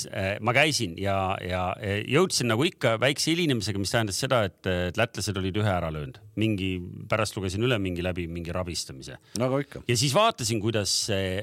[0.47, 1.63] ma käisin ja, ja
[2.09, 6.19] jõudsin nagu ikka väikse hilinemisega, mis tähendas seda, et, et lätlased olid ühe ära löönud.
[6.41, 6.71] mingi,
[7.11, 9.19] pärast lugesin üle mingi läbi mingi rabistamise.
[9.41, 9.83] nagu ikka.
[9.87, 10.95] ja siis vaatasin, kuidas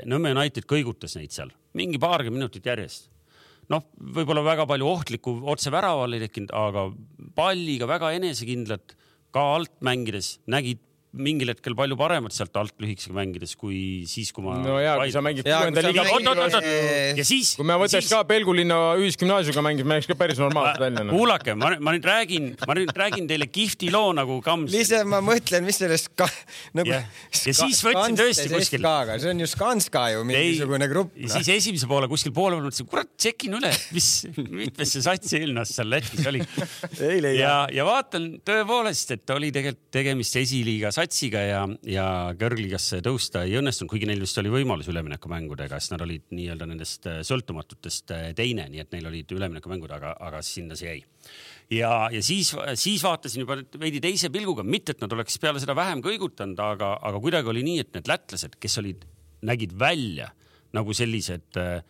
[0.08, 3.08] Nõmme United kõigutas neid seal mingi paarkümmend minutit järjest
[3.72, 6.88] noh, võib-olla väga palju ohtlikku otse väraval ei tekkinud, aga
[7.36, 8.94] palliga väga enesekindlad
[9.32, 10.78] ka alt mängides nägid
[11.22, 13.78] mingil hetkel palju paremat sealt alt lühikesega mängides kui
[14.10, 14.58] siis, kui ma.
[14.62, 16.60] no ja, kui sa mängid kuuenda liiga.
[17.16, 17.54] ja siis.
[17.58, 18.12] kui me võtaks siis...
[18.12, 21.16] ka Pelgulinna ühisgümnaasiumiga mängis, mängiks ka päris normaalselt välja no..
[21.16, 24.72] kuulake, ma, ma nüüd räägin, ma nüüd räägin teile kihvti loo nagu Kams.
[24.74, 26.28] lihtsalt ma mõtlen, mis sellest ka
[26.76, 26.92] nagu.
[26.92, 27.00] ja,
[27.32, 28.88] siis võtsin tõesti kuskil.
[29.16, 31.16] see on ju Skanska ju mingisugune grupp.
[31.16, 31.32] No.
[31.32, 35.72] siis esimese poole kuskil poole peal mõtlesin, kurat, tšekin üle, mis, mitmes see sats eelnevas
[35.76, 36.42] seal Lätis oli.
[37.38, 42.06] ja, ja vaatan tõepoolest, et oli tegelikult tegemist esiliiga satsiga ja, ja
[42.38, 47.08] kõrgligasse tõusta ei õnnestunud, kuigi neil vist oli võimalus üleminekumängudega, sest nad olid nii-öelda nendest
[47.08, 50.98] äh, sõltumatutest äh, teine, nii et neil olid üleminekumängud, aga, aga sinna see jäi.
[51.78, 55.76] ja, ja siis, siis vaatasin juba veidi teise pilguga, mitte et nad oleks peale seda
[55.78, 59.06] vähem kõigutanud, aga, aga kuidagi oli nii, et need lätlased, kes olid,
[59.48, 60.28] nägid välja
[60.76, 61.80] nagu sellised äh,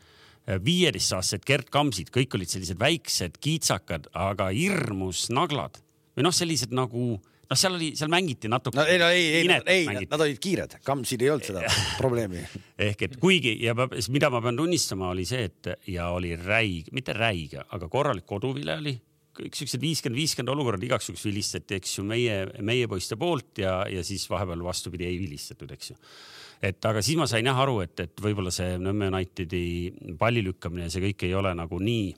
[0.64, 5.82] viieteistaastased Gerd Kamsid, kõik olid sellised väiksed kiitsakad, aga hirmus naglad
[6.14, 7.16] või noh, sellised nagu
[7.48, 8.76] noh, seal oli, seal mängiti natuke.
[8.78, 11.64] no ei, no ei, ei, ei, nad olid kiired, Kamsil ei olnud seda
[11.98, 12.44] probleemi.
[12.88, 13.74] ehk et kuigi ja
[14.12, 18.78] mida ma pean tunnistama, oli see, et ja oli räige, mitte räige, aga korralik koduvile
[18.78, 18.96] oli
[19.38, 23.80] kõik siuksed viiskümmend, viiskümmend olukorrad igaks juhuks vilistati, eks ju, meie, meie poiste poolt ja,
[23.90, 25.98] ja siis vahepeal vastupidi ei vilistatud, eks ju.
[26.70, 30.88] et aga siis ma sain jah aru, et, et võib-olla see Nõmme Unitedi palli lükkamine
[30.88, 32.08] ja see kõik ei ole nagu nii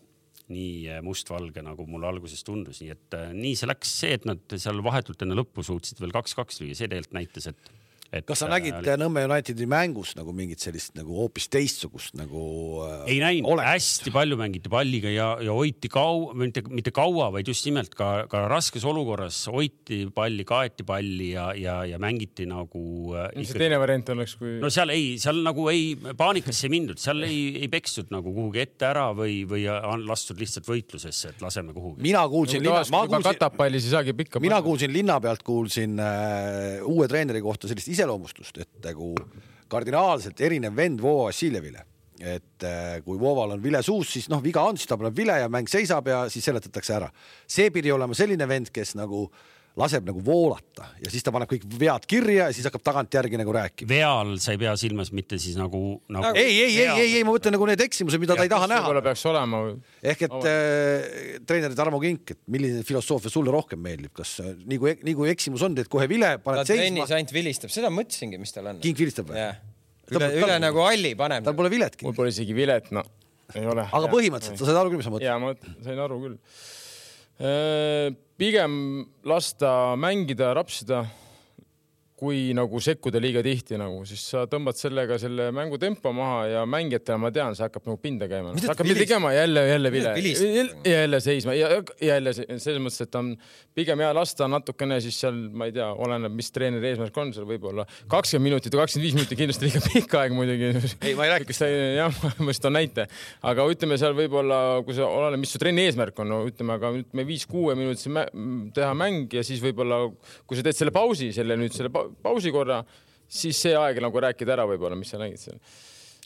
[0.52, 4.26] nii äh, mustvalge, nagu mulle alguses tundus, nii et äh, nii see läks, see, et
[4.28, 7.72] nad seal vahetult enne lõppu suutsid veel kaks-kaks lüüa, see tegelikult näitas, et
[8.10, 12.42] et kas sa nägid äh, Nõmme Unitedi mängus nagu mingit sellist nagu hoopis teistsugust nagu
[12.82, 13.04] äh,?
[13.14, 17.66] ei näinud, hästi palju mängiti palliga ja, ja hoiti kaua, mitte, mitte kaua, vaid just
[17.68, 23.28] nimelt ka, ka raskes olukorras hoiti palli, kaeti palli ja, ja, ja mängiti nagu äh,.
[23.38, 24.56] mis see teine variant oleks, kui?
[24.62, 28.64] no seal ei, seal nagu ei, paanikasse ei mindud, seal ei, ei pekstud nagu kuhugi
[28.64, 32.02] ette ära või, või on lastud lihtsalt võitlusesse, et laseme kuhugi.
[32.10, 32.74] mina kuulsin no,.
[32.90, 33.28] ma kuulsin.
[33.30, 34.42] katapalli, siis saagi pikka.
[34.42, 39.12] mina kuulsin linna pealt, kuulsin äh, uue treeneri kohta sellist iseloomustust, et nagu
[39.70, 41.86] kardinaalselt erinev vend Vova Vassiljevile.
[42.20, 45.38] et äh, kui Voval on vile suus, siis noh, viga on, siis ta paneb vile
[45.40, 47.08] ja mäng seisab ja siis seletatakse ära.
[47.46, 51.50] see pidi olema selline vend, kes nagu äh, laseb nagu voolata ja siis ta paneb
[51.50, 53.88] kõik vead kirja ja siis hakkab tagantjärgi nagu rääkima.
[53.90, 55.80] vea all sa ei pea silmas mitte siis nagu,
[56.12, 56.32] nagu....
[56.34, 58.68] ei, ei, ei, ei, ei, ma mõtlen nagu need eksimused, mida ja, ta ei taha
[58.70, 58.84] näha.
[58.84, 59.62] võib-olla peaks olema.
[60.12, 64.80] ehk et äh, treener Tarmo Kink, et milline filosoofia sulle rohkem meeldib, kas äh, nii
[64.82, 66.86] kui, nii kui eksimus on, teed kohe vile, paned ta seisma.
[66.86, 68.82] trennis ainult vilistab, seda mõtlesingi, mis tal on.
[68.84, 69.48] Kink vilistab või?
[70.10, 71.46] üle, üle tal, nagu halli paneb.
[71.46, 72.06] tal pole viletki.
[72.06, 73.04] mul pole isegi vilet, no
[73.54, 73.86] ei ole.
[73.86, 75.26] aga põhimõtteliselt sa said aru küll, mis sa mõtled?
[75.26, 75.54] ja ma
[75.86, 76.36] sain aru küll
[78.36, 81.10] pigem lasta mängida, rapsida
[82.20, 86.64] kui nagu sekkuda liiga tihti nagu, siis sa tõmbad sellega selle mängu tempo maha ja
[86.68, 88.52] mängijatele ma tean, see hakkab nagu pinda käima.
[88.60, 90.12] hakkab midagi tegema jälle, jälle vile,
[90.84, 91.70] jälle seisma ja
[92.04, 93.32] jälle selles mõttes, et on
[93.76, 97.48] pigem hea lasta natukene siis seal, ma ei tea, oleneb, mis treeneri eesmärk on seal
[97.48, 100.72] võib-olla kakskümmend minutit või kakskümmend viis minutit kindlasti liiga pikk aeg muidugi.
[101.00, 101.56] ei, ma ei räägi.
[101.96, 103.08] jah, ma just toon näite,
[103.48, 106.92] aga ütleme seal võib-olla, kui sa oleneb, mis su trenni eesmärk on, no ütleme, aga
[107.00, 108.12] ütleme viis-kuue minutit
[108.76, 110.02] teha mäng ja siis võib-olla,
[110.44, 111.92] kui sa teed selle pausi, selle nüüd selle
[112.22, 112.80] pausi korra,
[113.28, 115.60] siis see aeg nagu rääkida ära võib-olla, mis sa nägid seal.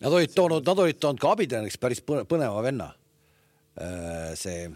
[0.00, 2.88] Nad olid toonud, nad olid toonud ka abitreeneriks päris põneva venna.
[3.78, 4.66] Äh, see,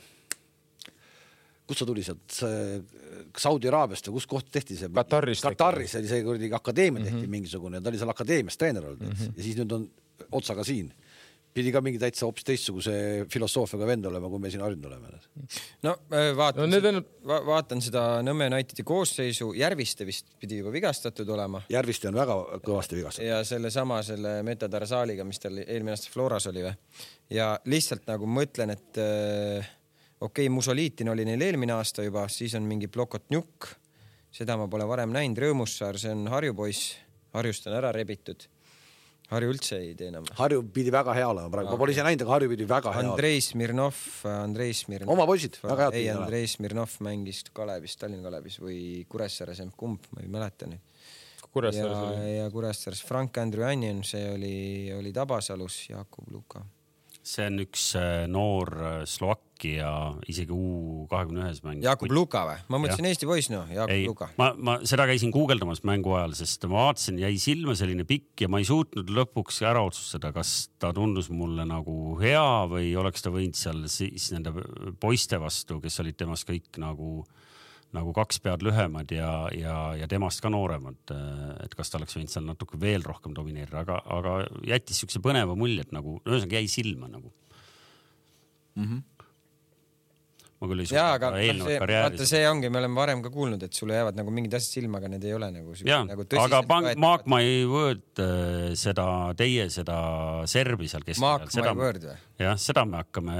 [1.68, 2.38] kust ta tuli sealt,
[3.38, 4.90] Saudi Araabiast või kus koht tehti see?
[4.94, 5.42] Kataris.
[5.44, 7.34] Kataris oli see kuradi akadeemia tehti mm -hmm.
[7.36, 9.36] mingisugune, ta oli seal akadeemias treener olnud mm -hmm.
[9.36, 9.90] ja siis nüüd on
[10.32, 10.92] otsaga siin
[11.54, 12.94] pidi ka mingi täitsa hoopis teistsuguse
[13.32, 15.20] filosoofiaga vend olema, kui me siin harjunud oleme.
[15.86, 17.00] no äh, vaatan no,, on...
[17.28, 21.62] va vaatan seda Nõmme Unitedi koosseisu, Järviste vist pidi juba vigastatud olema.
[21.72, 23.28] Järviste on väga kõvasti vigastatud.
[23.28, 26.74] ja sellesama selle Metatarsaaliga, mis tal eelmine aasta Floras oli või?
[27.34, 29.72] ja lihtsalt nagu mõtlen, et äh,
[30.20, 33.72] okei okay,, Musoliitin oli neil eelmine aasta juba, siis on mingi Plokotnjuk,
[34.34, 36.94] seda ma pole varem näinud, Rõõmussaar, see on Harju poiss,
[37.34, 38.48] Harjust on ära rebitud
[39.28, 40.24] Harju üldse ei tee enam.
[40.38, 42.94] Harju pidi väga hea olema praegu okay., ma pole ise näinud, aga Harju pidi väga
[42.96, 43.98] hea Andrei Smirnov,
[44.30, 45.12] Andrei Smirnov.
[45.12, 45.98] oma poisid, väga head.
[46.00, 50.80] ei, Andrei Smirnov mängis Kalevis, Tallinna Kalevis või Kuressaares, kumb, ma ei mäleta nüüd.
[51.48, 52.32] Kuressaares oli.
[52.38, 54.56] ja Kuressaares Frank Andrew Anjon, see oli,
[54.96, 56.64] oli Tabasalus, Jakub Luka
[57.28, 59.90] see on üks äh, noor äh, Slovakkia
[60.30, 61.82] isegi U kahekümne ühes mäng.
[61.84, 62.58] Jakub Luka või?
[62.72, 63.12] ma mõtlesin ja.
[63.12, 64.30] Eesti poiss, noh, Jakub ei, Luka.
[64.40, 68.50] ma, ma seda käisin guugeldamas mängu ajal, sest ma vaatasin, jäi silma selline pikk ja
[68.52, 73.34] ma ei suutnud lõpuks ära otsustada, kas ta tundus mulle nagu hea või oleks ta
[73.34, 74.54] võinud seal siis nende
[75.02, 77.22] poiste vastu, kes olid temast kõik nagu
[77.96, 80.98] nagu kaks pead lühemad ja, ja, ja temast ka nooremad.
[81.64, 85.56] et kas ta oleks võinud seal natuke veel rohkem domineerida, aga, aga jättis siukse põneva
[85.56, 87.32] mulje, et nagu ühesõnaga jäi silma nagu
[88.76, 88.84] mm.
[88.84, 89.06] -hmm
[90.58, 92.04] ma küll ei suuda aga eelnevat karjääri.
[92.08, 94.98] vaata, see ongi, me oleme varem ka kuulnud, et sulle jäävad nagu mingid asjad silma,
[94.98, 95.74] aga need ei ole nagu.
[95.86, 99.06] jah nagu, aga pank, Mark My Word, äh, seda
[99.38, 99.98] teie, seda
[100.50, 101.46] Serbi seal keskpeal.
[101.46, 102.16] Mark My Word või?
[102.42, 103.36] jah, seda me hakkame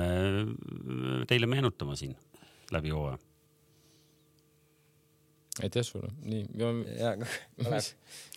[1.31, 2.15] teile meenutama siin
[2.71, 3.19] läbi hooaja
[5.63, 6.45] aitäh sulle, nii.
[7.03, 7.13] ja,
[7.65, 7.87] Kalev,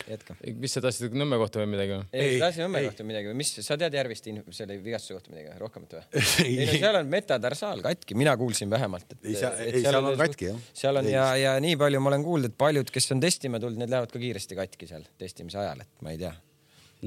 [0.08, 0.36] jätka.
[0.62, 2.06] mis sa tahtsid Nõmme kohta või midagi või?
[2.14, 5.98] ei, tahtsin Nõmme kohta midagi või mis, sa tead Järvist selle vigastuse kohta midagi rohkemat
[5.98, 6.24] või?
[6.46, 9.20] ei no seal on metatarsaal katki, mina kuulsin vähemalt, et.
[9.26, 9.36] ei,
[9.68, 10.64] ei seal on katki jah.
[10.84, 13.82] seal on ja, ja nii palju ma olen kuulnud, et paljud, kes on testima tulnud,
[13.84, 16.34] need lähevad ka kiiresti katki seal testimise ajal, et ma ei tea.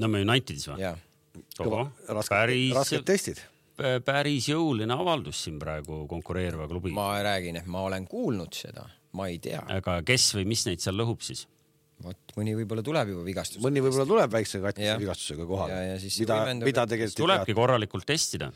[0.03, 0.79] Nõmme Unitedis või?
[0.85, 1.03] jah.
[2.29, 3.43] päris, rasked testid
[4.05, 6.93] päris jõuline avaldus siin praegu konkureeriva klubi.
[6.95, 8.85] ma räägin, et ma olen kuulnud seda
[9.15, 9.63] ma ei tea.
[9.79, 11.45] aga kes või mis neid seal lõhub siis?
[12.03, 13.63] vot mõni võib-olla tuleb juba vigastusega.
[13.63, 15.83] mõni võib-olla tuleb väikse katkise vigastusega kohale.
[16.01, 17.21] mida, mida tegelikult.
[17.21, 18.51] tulebki korralikult testida.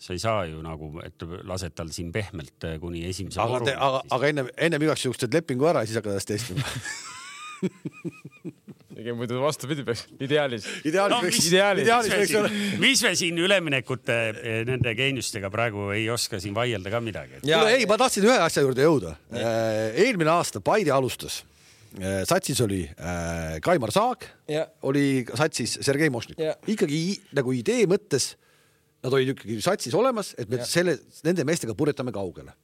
[0.00, 4.02] sa ei saa ju nagu, et lased tal siin pehmelt eh, kuni esimese aga, aga,
[4.16, 6.64] aga ennem, ennem igaks juhuks teed lepingu ära ja siis hakkad ennast testima
[9.16, 10.66] muidu vastupidi peaks, ideaalis.
[10.88, 12.52] ideaalis no, peaks, ideaalis, ideaalis peaks olla.
[12.80, 17.42] mis me siin üleminekute eh, nende geeniustega praegu ei oska siin vaielda ka midagi.
[17.44, 19.12] kuule ei, ma tahtsin ühe asja juurde jõuda.
[19.34, 21.42] Eh, eelmine aasta Paide alustas.
[21.96, 24.24] Eh, satsis oli äh, Kaimar Saag,
[24.88, 26.40] oli satsis Sergei Mošnik.
[26.72, 27.02] ikkagi
[27.36, 28.34] nagu idee mõttes
[29.04, 30.66] nad olid ikkagi satsis olemas, et me ja.
[30.66, 32.56] selle, nende meestega purjetame kaugele.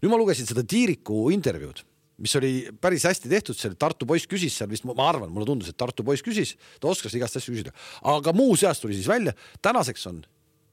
[0.00, 1.82] nüüd ma lugesin seda Tiiriku intervjuud
[2.22, 5.70] mis oli päris hästi tehtud, seal Tartu poiss küsis seal vist, ma arvan, mulle tundus,
[5.72, 7.74] et Tartu poiss küsis, ta oskas igast asju küsida,
[8.12, 10.22] aga muuseas tuli siis välja, tänaseks on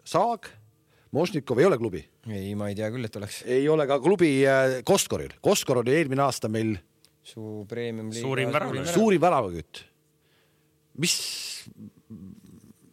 [0.08, 0.50] Saag,
[1.14, 2.02] Mošnikov ei ole klubi.
[2.28, 3.44] ei, ma ei tea küll, et oleks.
[3.46, 6.78] ei ole ka klubi äh, Koskoril, Koskor oli eelmine aasta meil.
[7.24, 8.12] su premium.
[8.12, 8.80] suurim värav.
[8.94, 9.84] suurim väravakütt.
[10.98, 11.18] mis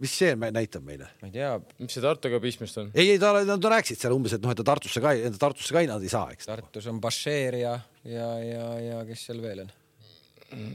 [0.01, 1.11] mis see näitab meile?
[1.21, 1.55] ma ei tea.
[1.79, 2.91] mis see Tartuga pistmist on?
[2.95, 5.85] ei, ei ta, nad rääkisid seal umbes, et noh, et ta Tartusse ka, Tartusse ka
[5.89, 6.49] nad ei saa, eks.
[6.51, 7.75] Tartus on Bashir ja,
[8.05, 9.73] ja, ja, ja kes seal veel on?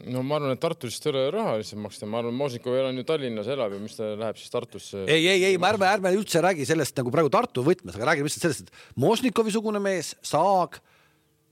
[0.07, 2.93] no ma arvan, et Tartus ei ole raha lihtsalt maksta, ma arvan, Moosnikov ei ole
[2.95, 5.03] ju Tallinnas elab ja mis ta läheb siis Tartusse.
[5.03, 8.47] ei, ei, ei, ärme, ärme üldse räägi sellest nagu praegu Tartu võtmes, aga räägime lihtsalt
[8.47, 10.79] sellest, et Moosnikovi sugune mees, Saag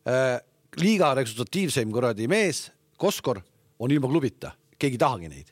[0.08, 0.38] äh,,
[0.80, 2.70] liiga resultatiivseim kuradi mees,
[3.00, 3.42] Koskor
[3.84, 5.52] on ilma klubita, keegi ei tahagi neid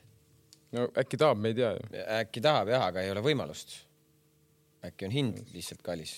[0.76, 2.04] no äkki tahab, me ei tea ju.
[2.22, 3.82] äkki tahab jah, aga ei ole võimalust.
[4.86, 6.14] äkki on hind lihtsalt kallis.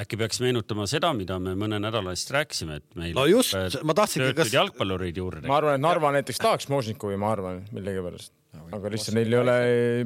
[0.00, 3.96] Äkki peaks meenutama seda, mida me mõne nädala eest rääkisime, et meil no just, ma
[3.96, 5.46] tahtsingi, kas jalgpallurid juurde.
[5.48, 8.66] ma arvan, et Narva näiteks tahaks Možnikovi, ma arvan, millegipärast no,.
[8.76, 9.56] aga lihtsalt neil ei ole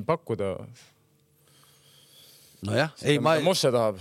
[0.06, 0.52] pakkuda.
[2.70, 3.44] nojah, ei ma ei.
[3.46, 3.98] Mosse tahab.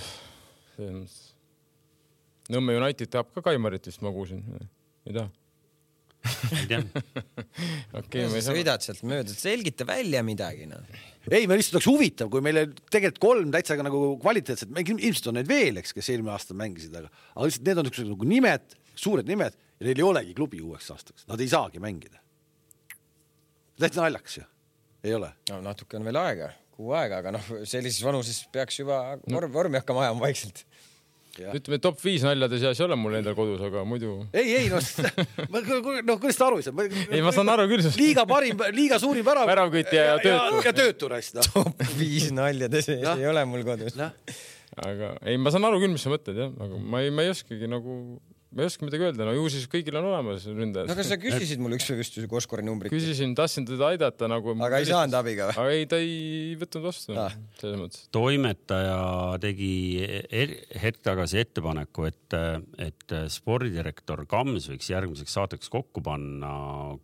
[2.50, 4.46] Nõmme United tahab ka Kaimarit vist, ma kuulsin.
[5.06, 5.30] ei taha
[6.28, 6.82] ei tea.
[8.00, 8.56] okei, ma ei saa.
[8.56, 10.84] sõidad sealt mööda, selgita välja midagi noh.
[11.30, 15.50] ei, me lihtsalt oleks huvitav, kui meile tegelikult kolm täitsa nagu kvaliteetset, ilmselt on neid
[15.50, 19.30] veel, eks, kes eelmine aasta mängisid, aga, aga lihtsalt need on niisugused nagu nimed, suured
[19.30, 22.20] nimed ja neil ei olegi klubi uueks aastaks, nad ei saagi mängida.
[23.80, 24.48] täitsa naljakas ju,
[25.08, 25.32] ei ole?
[25.54, 29.80] no natuke on veel aega, kuu aega, aga noh, sellises vanuses peaks juba vorm, vormi
[29.80, 30.66] hakkama ajama vaikselt
[31.56, 34.16] ütleme, top viis naljade seas ei ole mul endal kodus, aga muidu.
[34.34, 34.84] ei, ei noh,
[35.54, 36.88] noh, kuidas sa aru ei saa?
[37.10, 37.86] ei, ma saan aru küll.
[38.00, 39.50] liiga parim, liiga suurim värav.
[39.50, 40.64] väravkütja ja töötu.
[40.68, 41.52] ja töötu raisk noh.
[41.54, 44.12] top viis naljade sees ei ole mul kodus no..
[44.86, 47.34] aga ei, ma saan aru küll, mis sa mõtled jah, aga ma ei, ma ei
[47.34, 48.00] oskagi nagu
[48.50, 50.90] ma ei oska midagi öelda, no ju siis kõigil on olemas ründajad.
[50.90, 52.90] no aga sa küsisid mul ükspäev just Koskori numbrit.
[52.90, 54.56] küsisin, tahtsin teda aidata nagu.
[54.66, 55.58] aga ei saanud abiga või?
[55.62, 57.36] aga ei, ta ei võtnud vastu ah.
[57.62, 58.08] selles mõttes.
[58.16, 58.98] toimetaja
[59.44, 59.72] tegi
[60.02, 62.38] er, hetk tagasi ettepaneku, et,
[62.90, 66.52] et spordidirektor Kams võiks järgmiseks saateks kokku panna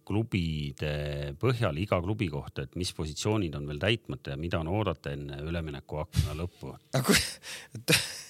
[0.08, 5.14] klubide põhjal iga klubi kohta, et mis positsioonid on veel täitmata ja mida on oodata
[5.14, 6.74] enne üleminekuakna lõppu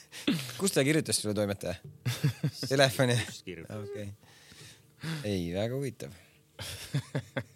[0.58, 1.76] kus ta kirjutas sulle, toimetaja?
[2.72, 3.18] Telefoni?
[3.42, 4.08] okei okay..
[5.24, 6.16] ei, väga huvitav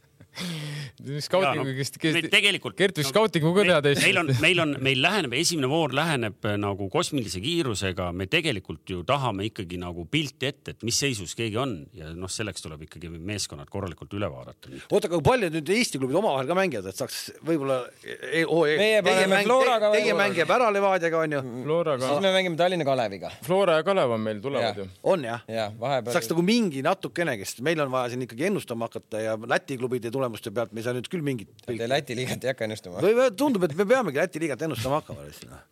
[1.23, 4.03] skautingu, kes, kes tegelikult Gert võiks skautingu ka teha teist.
[4.03, 8.93] meil on, meil on, meil läheneb, esimene voor läheneb äh, nagu kosmilise kiirusega, me tegelikult
[8.93, 12.85] ju tahame ikkagi nagu pilti ette, et mis seisus keegi on ja noh, selleks tuleb
[12.87, 14.71] ikkagi meeskonnad korralikult üle vaadata.
[14.89, 18.65] oota, aga kui palju nüüd Eesti klubid omavahel ka mängivad, et saaks võib-olla e oh,
[18.67, 19.91] e meie paneme Floraga.
[19.95, 21.43] Teie mängib ära Levadiaga onju.
[21.63, 22.11] Floraga.
[22.11, 23.31] siis me mängime Tallinna Kaleviga.
[23.45, 24.87] Flora ja Kalev on meil tulevad ju.
[25.03, 25.43] on jah?
[25.49, 26.15] jah, vahepeal.
[26.15, 30.05] saaks nagu mingi natukenegi, sest meil on vaja siin ikkagi ennustama hakata ja Läti klubid
[30.05, 31.51] ei tule tulemuste pealt me ei saa nüüd küll mingit.
[31.65, 33.01] Te Läti liigat ei hakka ennustama?
[33.01, 35.65] või tundub, et me peamegi Läti liigat ennustama hakkama lihtsalt noh.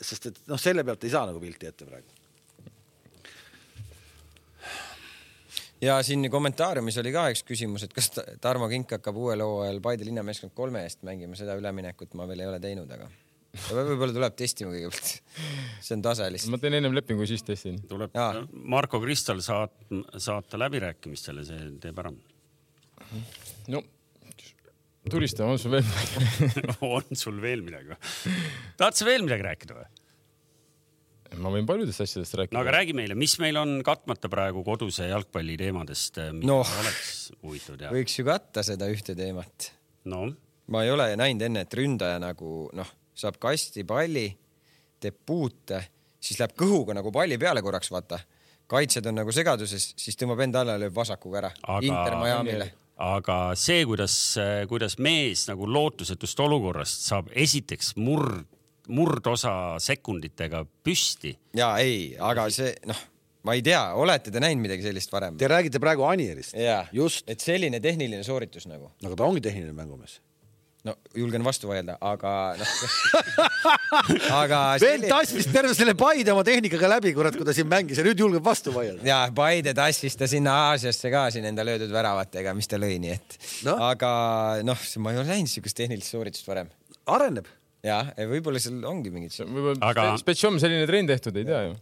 [0.00, 2.20] sest et noh, selle pealt ei saa nagu pilti ette praegu.
[5.82, 10.06] ja siin kommentaariumis oli ka üks küsimus, et kas Tarmo Kink hakkab uuel hooajal Paide
[10.08, 13.10] linnameeskond kolme eest mängima, seda üleminekut ma veel ei ole teinud, aga
[13.68, 15.16] võib-olla tuleb testima kõigepealt.
[15.84, 16.54] see on tase lihtsalt.
[16.54, 17.82] ma teen ennem lepingu, siis testin.
[17.90, 18.30] tuleb ja.
[18.52, 19.82] Marko Kristal saat-,
[20.16, 22.14] saata läbirääkimistele, see teeb ära
[23.70, 23.82] no
[25.10, 27.98] tulista, on sul veel midagi on sul veel midagi või?
[28.78, 29.88] tahad sa veel midagi rääkida või?
[31.42, 32.56] ma võin paljudest asjadest rääkida.
[32.56, 37.32] no aga räägi meile, mis meil on katmata praegu koduse jalgpalli teemadest, mida no, oleks
[37.40, 37.94] huvitav teha?
[37.94, 39.72] võiks ju katta seda ühte teemat.
[40.12, 40.26] no?
[40.72, 44.28] ma ei ole näinud enne, et ründaja nagu noh, saab kasti palli,
[45.02, 45.82] teeb puute,
[46.22, 48.20] siis läheb kõhuga nagu palli peale korraks, vaata.
[48.70, 51.82] kaitsjad on nagu segaduses, siis tõmbab enda alla, lööb vasakuga ära aga....
[51.88, 52.70] Inter Miami'le
[53.02, 54.16] aga see, kuidas,
[54.70, 58.44] kuidas mees nagu lootusetust olukorrast saab esiteks murd,
[58.92, 61.34] murdosa sekunditega püsti.
[61.58, 62.98] ja ei, aga see noh,
[63.46, 65.38] ma ei tea, olete te näinud midagi sellist varem?
[65.38, 66.54] Te räägite praegu Anierist.
[66.92, 67.28] just.
[67.28, 68.92] et selline tehniline sooritus nagu.
[69.04, 70.20] aga ta ongi tehniline mängumees
[70.86, 72.72] no julgen vastu vaielda, aga noh
[74.42, 78.06] aga vend tassis terve selle Paide oma tehnikaga läbi, kurat, kui ta siin mängis ja
[78.06, 79.04] nüüd julgeb vastu vaielda.
[79.06, 83.14] ja Paide tassis ta sinna Aasiasse ka siin enda löödud väravatega, mis ta lõi, nii
[83.14, 83.78] et no.
[83.92, 84.12] aga
[84.66, 86.70] noh, ma ei ole näinud siukest tehnilist sooritust varem.
[87.06, 87.50] areneb
[87.86, 87.98] ja,
[88.30, 89.34] võib-olla seal ongi mingid.
[89.42, 90.08] võib-olla aga...
[90.20, 91.76] Spetšom selline trenn tehtud, ei tea ju.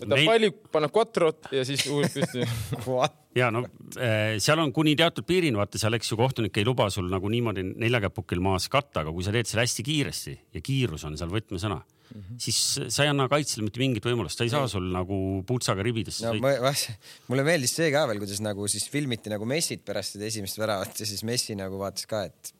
[0.00, 0.28] võtab Neid...
[0.30, 2.46] palli, paneb quattrot ja siis uued püsti
[3.40, 6.88] ja no eh, seal on kuni teatud piirini, vaata seal, eks ju, kohtunik ei luba
[6.92, 11.06] sul nagu niimoodi neljakäpukil maas katta, aga kui sa teed selle hästi kiiresti ja kiirus
[11.06, 12.40] on seal võtmesõna mm, -hmm.
[12.46, 12.60] siis
[12.96, 16.34] sa ei anna kaitsjale mitte mingit võimalust, ta ei saa sul nagu putsaga ribidesse no,
[16.34, 16.98] sõita.
[17.30, 20.98] mulle meeldis see ka veel, kuidas nagu siis filmiti nagu Messit pärast seda esimest väravat
[20.98, 22.54] ja siis Messi nagu vaatas ka, et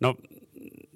[0.00, 0.16] no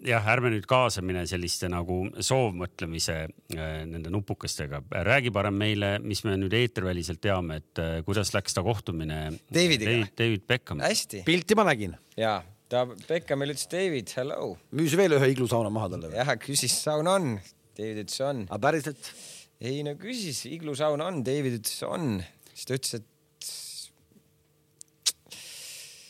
[0.07, 4.83] jah, ärme nüüd kaasa mine selliste nagu soovmõtlemise äh, nende nupukestega.
[5.07, 9.21] räägi parem meile, mis me nüüd eetriväliselt teame, et äh, kuidas läks ta kohtumine
[9.53, 10.15] Davidiga David,?
[10.19, 10.81] David Beckham.
[10.85, 11.25] hästi.
[11.27, 11.97] pilti ma nägin.
[12.17, 12.41] ja,
[12.71, 14.55] ta Beckhamile ütles David, hello.
[14.73, 16.15] müüs veel ühe iglusauna maha talle.
[16.17, 17.37] jah, küsis, saun on.
[17.79, 18.45] David ütles on.
[18.49, 19.15] aga päriselt?
[19.61, 22.21] ei no küsis, iglusaun on, David ütles on.
[22.55, 23.09] siis ta ütles, et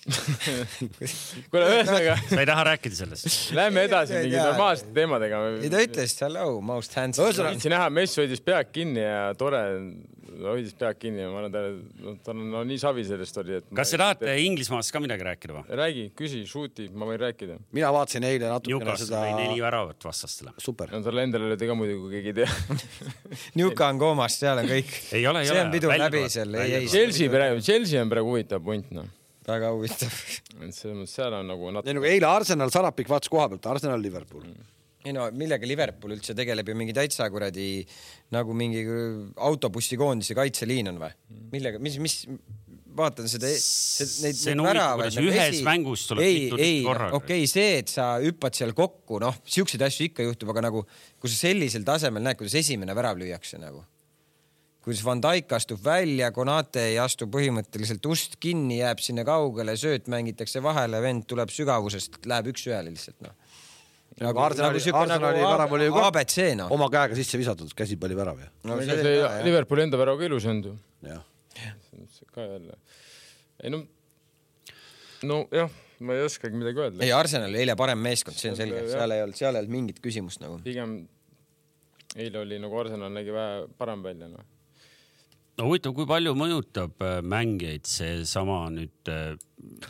[1.51, 2.14] kuule, ühesõnaga.
[2.30, 3.26] sa ei taha rääkida sellest?
[3.57, 5.40] Lähme edasi mingi normaalsete teemadega.
[5.61, 7.28] ei, ta ütles hello, most handsome.
[7.28, 7.59] ühesõnaga.
[7.59, 9.61] viitsin näha, Mess hoidis pead kinni ja tore,
[10.46, 13.68] hoidis pead kinni ja ma arvan, ta, ta on no, nii savi sellest oli, et.
[13.76, 15.78] kas te tahate Inglismaast ka midagi rääkida või?
[15.82, 17.61] räägi, küsi, shoot'i, ma võin rääkida.
[17.76, 19.22] mina vaatasin eile natukene seda.
[19.36, 20.57] neli väravat vastastele.
[20.57, 20.96] super.
[20.96, 22.51] no talle endale oli ta ka muidugi, kui keegi ei tea
[23.61, 24.96] Newca on koomas, seal on kõik.
[25.12, 25.61] ei ole, ei ole.
[25.61, 26.61] see on pidu läbi seal.
[26.88, 29.16] Chelsea praegu, Chelsea on praegu huvitav punt, noh
[29.49, 30.18] väga huvitav.
[30.61, 31.91] et selles mõttes seal on nagu natuke.
[31.91, 36.12] ei nagu eile Arsenal, Sarapik vaatas koha pealt, Arsenal, Liverpool mm ei no millega Liverpool
[36.16, 37.80] üldse tegeleb ju mingi täitsa kuradi
[38.34, 38.82] nagu mingi
[39.49, 41.14] autobussikoondise kaitseliin on või?
[41.55, 42.16] millega, mis, mis
[42.97, 45.14] vaatan seda, neid, neid väravaid.
[45.16, 45.62] Nagu ühes esi...
[45.64, 50.11] mängus tuleb ei, ei, okei okay,, see, et sa hüppad seal kokku, noh, siukseid asju
[50.11, 50.84] ikka juhtub, aga nagu
[51.16, 53.84] kui sa sellisel tasemel näed, kuidas esimene värav lüüakse nagu
[54.91, 60.11] kuidas Van Dijk astub välja, Konate ei astu põhimõtteliselt ust kinni, jääb sinna kaugele, sööt
[60.11, 63.36] mängitakse vahele, vend tuleb sügavusest, läheb üks-ühele lihtsalt noh.
[64.18, 66.74] nagu Arsenali, Arsenali nagu värav oli ju ka abc noh.
[66.74, 68.51] oma käega sisse visatud käsipallivärav ju.
[68.66, 70.76] no ega see Liverpooli enda värav ka ilus ei olnud ju.
[71.07, 71.22] jah.
[72.34, 72.82] ka jälle.
[73.62, 73.84] ei no,
[75.22, 75.70] nojah
[76.01, 77.05] ma ei oskagi midagi öelda.
[77.07, 79.78] ei, Arsenal oli eile parem meeskond, see on selge, seal ei olnud, seal ei olnud
[79.78, 80.59] mingit küsimust nagu.
[80.66, 81.05] pigem
[82.16, 84.57] eile oli nagu Arsenal nägi vähe parem välja, noh
[85.61, 89.35] no huvitav, kui palju mõjutab äh, mängijaid seesama nüüd äh,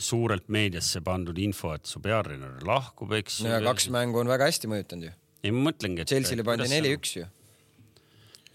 [0.03, 3.43] suurelt meediasse pandud info, et su peatreener lahkub, eks.
[3.47, 5.15] no ja kaks mängu on väga hästi mõjutanud ju.
[5.45, 6.11] ei, ma mõtlengi, et.
[6.11, 7.29] Chelsea'le pandi neli-üks ju.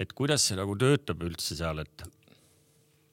[0.01, 2.05] et kuidas see nagu töötab üldse seal, et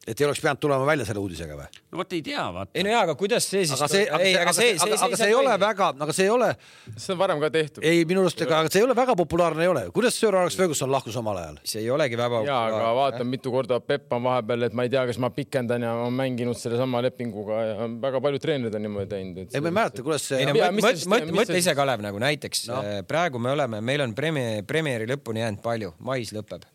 [0.06, 1.66] et ei oleks pidanud tulema välja selle uudisega või?
[1.92, 2.72] no vot ei tea, vaata.
[2.74, 3.74] ei no jaa, aga kuidas see siis?
[3.76, 6.32] aga see, aga see, aga see, aga, aga see ei ole väga, aga see ei
[6.32, 6.48] ole.
[6.96, 7.86] see on varem ka tehtud.
[7.86, 9.84] ei, minu arust, ega see ei ole väga populaarne ei ole.
[9.94, 11.60] kuidas Sir Alex Ferguson lahkus omal ajal?
[11.74, 14.90] see ei olegi väga jaa, aga vaata, mitu korda Pepp on vahepeal, et ma ei
[14.90, 19.10] tea, kas ma pikendan ja on mänginud sellesama lepinguga ja väga paljud treenerid on niimoodi
[19.14, 19.44] teinud.
[19.46, 20.50] ei, ma ei mäleta, kuidas see.
[20.50, 22.82] mõtle, ise, Kalev, nagu näiteks no.
[22.82, 26.66] Äh, praegu me oleme, meil on Premier, Premieri lõpuni jäänud palju, mais lõpeb.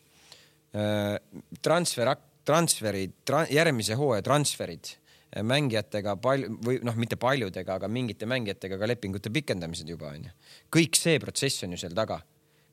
[0.77, 1.17] Äh,
[1.63, 2.15] transfer
[2.47, 4.95] transferid tra,, järgmise hooaja transferid
[5.43, 10.31] mängijatega palju või noh, mitte paljudega, aga mingite mängijatega ka lepingute pikendamised juba onju.
[10.73, 12.21] kõik see protsess on ju seal taga.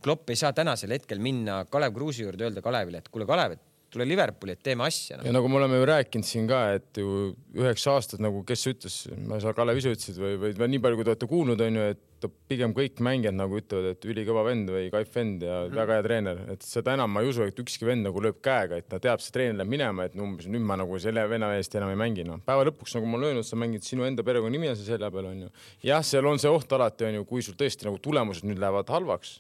[0.05, 3.62] Klopp ei saa tänasel hetkel minna Kalev Kruusi juurde, öelda Kalevile, et kuule, Kalev, et
[3.95, 5.26] tule Liverpooli, et teeme asja no..
[5.28, 8.99] ja nagu me oleme ju rääkinud siin ka, et ju üheksa aastat nagu, kes ütles,
[9.26, 11.80] ma ei saa, Kalev ise ütlesid või, või, nii palju, kui te olete kuulnud, on
[11.80, 12.03] ju, et
[12.49, 15.76] pigem kõik mängijad nagu ütlevad, et ülikõva vend või kaif vend ja mm.
[15.76, 18.78] väga hea treener, et seda enam ma ei usu, et ükski vend nagu lööb käega,
[18.80, 21.76] et ta teab, see treener läheb minema, et umbes nüüd ma nagu selle venna eest
[21.76, 22.40] enam ei mängi, noh.
[22.47, 25.28] päeva lõpuks, nagu ma olen öelnud, sa mängid sinu enda perekonnanimi on seal selja peal,
[25.32, 25.53] on ju.
[25.90, 28.92] jah, seal on see oht alati, on ju, kui sul tõesti nagu tulemused nüüd lähevad
[28.95, 29.38] halvaks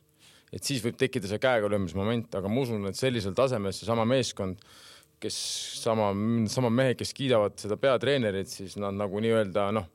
[0.54, 4.60] et siis võib tekkida see käega löömismoment, aga ma usun, et sellisel tasemel seesama meeskond,
[5.22, 5.36] kes
[5.80, 6.12] sama,
[6.52, 9.88] sama mehed, kes kiidavad seda peatreenerit, siis nad nagu nii-öelda noh,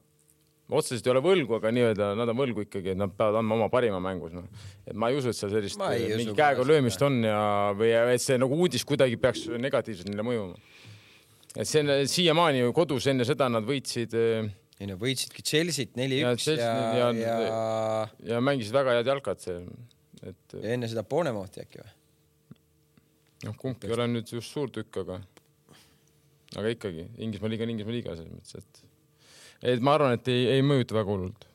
[0.70, 3.70] otseselt ei ole võlgu, aga nii-öelda nad on võlgu ikkagi, et nad peavad andma oma
[3.74, 4.48] parima mängus, noh.
[4.86, 7.42] et ma ei usu, et seal sellist mingi käega löömist on ja,
[7.78, 10.58] või et see nagu uudis kuidagi peaks negatiivselt neile mõjuma.
[11.56, 14.50] et see on siiamaani ju kodus enne seda nad võitsid äh,
[14.80, 17.64] ei no võitsidki Chelsea't neli-üks ja, ja, ja, ja...
[18.34, 19.58] ja mängisid väga head jalkat, see
[20.28, 20.56] et.
[20.56, 21.96] ja enne seda Bournemouthi äkki või?
[23.48, 25.20] noh, kumbki ei ole nüüd just suur tükk, aga,
[26.60, 28.82] aga ikkagi Inglismaa liiga on Inglismaa liiga selles mõttes, et,
[29.76, 31.48] et ma arvan, et ei, ei mõjuta väga hullult.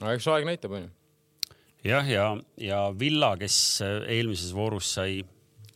[0.00, 0.92] aga eks aeg näitab, onju.
[1.88, 2.28] jah, ja,
[2.64, 5.22] ja Villa, kes eelmises voorus sai,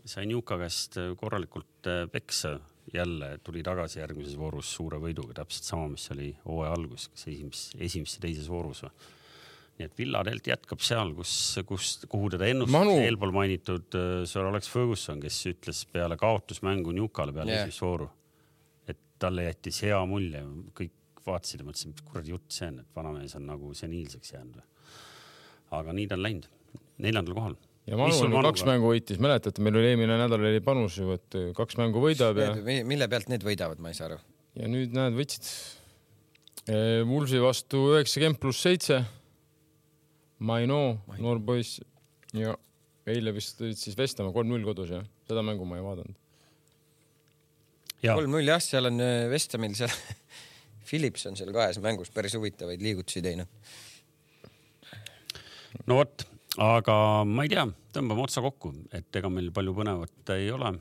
[0.04, 2.58] sai Newca käest korralikult äh, peksa,
[2.92, 7.76] jälle tuli tagasi järgmises voorus suure võiduga, täpselt sama, mis oli hooaja alguses, kas esimeses,
[7.78, 9.20] esimeses ja teises voorus või
[9.78, 11.34] nii et Villarelt jätkab seal, kus,
[11.68, 12.96] kus, kuhu teda ennustas Manu...
[13.02, 17.64] eelpool mainitud uh, Sir Alex Ferguson, kes ütles peale kaotusmängu Newcale peale yeah.
[17.64, 18.08] esimest vooru,
[18.90, 20.44] et talle jättis hea mulje,
[20.78, 24.62] kõik vaatasid ja mõtlesid, mis kuradi jutt see on, et vanamees on nagu seniilseks jäänud.
[25.78, 26.48] aga nii ta on läinud,
[27.02, 27.56] neljandal kohal
[27.88, 31.16] ja Manu on Manu kaks mängu võitis, mäletate, meil oli eelmine nädal oli panus ju,
[31.16, 32.52] et kaks mängu võidab ja.
[32.86, 34.20] mille pealt need võidavad, ma ei saa aru.
[34.60, 35.48] ja nüüd näed, võtsid
[37.08, 39.00] Vulsi vastu üheksakümmend pluss seitse
[40.42, 40.80] Maino,
[41.22, 41.78] noor poiss
[42.34, 42.54] ja
[43.06, 46.18] eile vist tulid siis Vestamäe kolm-null kodus jah, seda mängu ma ei vaadanud.
[48.02, 49.92] kolm-null jah, seal on äh, Vestamil seal
[50.88, 53.50] Philips on seal kahes mängus päris huvitavaid liigutusi teinud.
[55.86, 56.24] no vot,
[56.62, 56.96] aga
[57.28, 60.72] ma ei tea, tõmbame otsa kokku, et ega meil palju põnevat ei ole.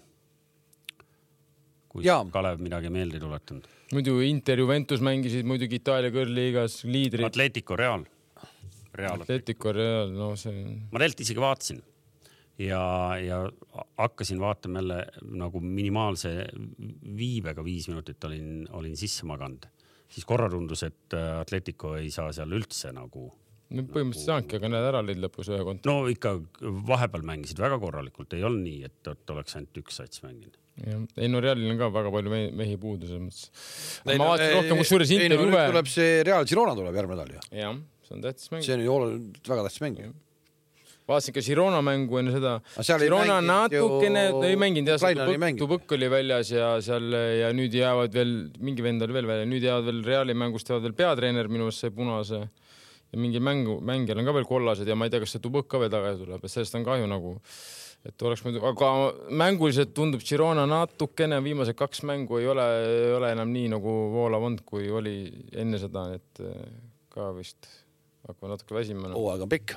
[1.91, 2.22] kui ja.
[2.34, 3.70] Kalev midagi meelde tuletanud.
[3.93, 7.30] muidu Inter, Juventus mängisid muidugi Itaalia kõrgliigas liidrid.
[7.30, 8.07] Atletico Real
[8.94, 9.22] Real.
[9.22, 10.66] Atletico Real, no see.
[10.92, 11.82] ma tegelikult isegi vaatasin
[12.68, 13.52] ja, ja
[13.98, 16.46] hakkasin vaatama jälle nagu minimaalse
[17.18, 19.68] viibega viis minutit olin, olin sisse maganud,
[20.10, 23.30] siis korra tundus, et äh, Atletico ei saa seal üldse nagu.
[23.72, 24.26] no põhimõtteliselt nagu...
[24.26, 25.92] saanudki, aga näed ära lõid lõpus ühe konto.
[25.92, 26.36] no ikka
[26.89, 31.08] vahepeal mängisid väga korralikult, ei olnud nii, et, et oleks ainult üks sats mänginud jah,
[31.18, 33.48] ei no Realil on ka väga palju mehi, mehi puudu selles mõttes.
[34.12, 35.66] ma vaatasin rohkem kusjuures Interi huve.
[35.72, 37.48] tuleb see Real Girona tuleb järgmine nädal ju.
[37.64, 37.82] jah
[38.12, 38.66] see on tähtis mäng.
[38.68, 40.12] see on ju oluliselt väga tähtis mäng ju
[41.12, 42.53] vaatasin ka Girona mängu enne seda.
[43.01, 44.41] Girona natukene ju...
[44.47, 48.34] ei mänginud jah, Tubõkk, Tubõkk oli väljas ja seal ja nüüd jäävad veel,
[48.64, 51.86] mingi vend oli veel välja, nüüd jäävad veel Reali mängust jäävad veel peatreener minu meelest
[51.86, 55.36] sai punase ja mingi mängu, mängijal on ka veel kollased ja ma ei tea, kas
[55.36, 57.38] see Tubõkk ka veel tagasi tuleb, et sellest on kahju nagu.
[58.01, 58.88] et oleks muidu, aga
[59.38, 64.47] mänguliselt tundub Girona natukene, viimased kaks mängu ei ole, ei ole enam nii nagu voolav
[64.47, 65.16] olnud, kui oli
[65.53, 66.41] enne seda, et
[67.14, 67.68] ka vist
[68.28, 69.16] hakkame natuke väsima no..
[69.18, 69.76] hooaeg on pikk.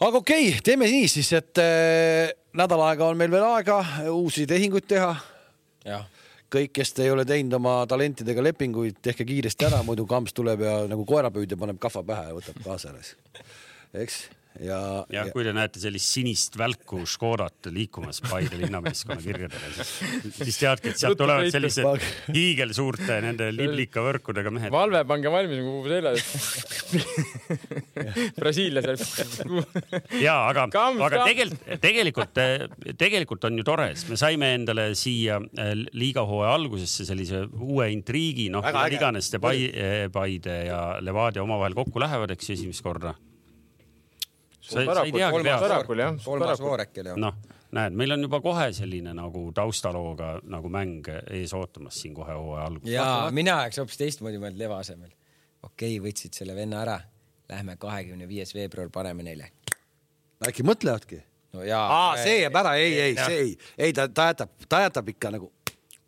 [0.00, 3.80] aga okei okay,, teeme nii siis, et äh, nädal aega on meil veel aega
[4.12, 5.12] uusi tehinguid teha.
[6.50, 10.66] kõik, kes te ei ole teinud oma talentidega lepinguid, tehke kiiresti ära, muidu kamps tuleb
[10.66, 13.14] ja nagu koerapüüdja paneb kahva pähe ja võtab kaasa alles.
[13.94, 14.24] eks
[14.58, 14.78] ja,
[15.12, 19.92] ja kui te näete sellist sinist välku Škodat liikumas Paide linnameeskonna kirjadele, siis,
[20.40, 21.86] siis teadke, et sealt tulevad sellised
[22.34, 24.74] hiigelsuurte nende liblikavõrkudega mehed.
[24.74, 26.14] valve, pange valmis nagu selja
[28.40, 29.62] Brasiilia seal.
[30.20, 30.66] ja aga,
[31.06, 32.42] aga tegelikult, tegelikult,
[32.98, 38.50] tegelikult on ju tore, sest me saime endale siia äh, liigahooaja algusesse sellise uue intriigi,
[38.52, 43.14] noh, iganes te Paide ja Levadia omavahel kokku lähevad, eks ju, esimest korda
[44.70, 46.20] sa, sa ei teagi pead.
[46.24, 47.14] kolmas voor äkki oli.
[47.20, 47.38] noh,
[47.76, 52.66] näed, meil on juba kohe selline nagu taustalooga nagu mäng ees ootamas siin kohe hooaja
[52.70, 52.92] alguses.
[52.94, 55.10] ja mina oleks hoopis teistmoodi mõelnud Leva asemel.
[55.62, 57.00] okei okay,, võtsid selle venna ära,
[57.50, 59.52] lähme kahekümne viies veebruar paneme neile.
[60.46, 61.22] äkki mõtlevadki?
[61.54, 61.86] no jaa.
[61.86, 63.56] aa, see jääb ära, ei, ei, see ei,
[63.88, 65.52] ei ta, ta jätab, ta jätab ikka nagu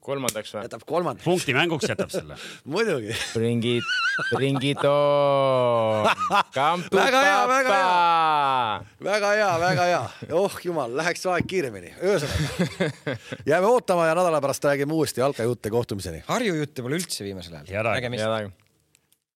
[0.02, 0.64] kolmandaks või?
[0.66, 1.26] jätab kolmandaks.
[1.26, 2.38] punkti mänguks jätab selle
[2.74, 3.14] muidugi.
[3.34, 3.92] Bring it,
[4.32, 6.08] bring it on.
[7.02, 8.80] väga hea, väga hea.
[9.10, 10.02] väga hea, väga hea.
[10.38, 11.94] oh jumal, läheks aeg kiiremini.
[12.00, 12.90] ühesõnaga,
[13.52, 16.24] jääme ootama ja nädala pärast räägime uuesti jalkajutte kohtumiseni.
[16.26, 17.72] Harju jutte pole üldse viimasel ajal.
[17.72, 18.52] head aega.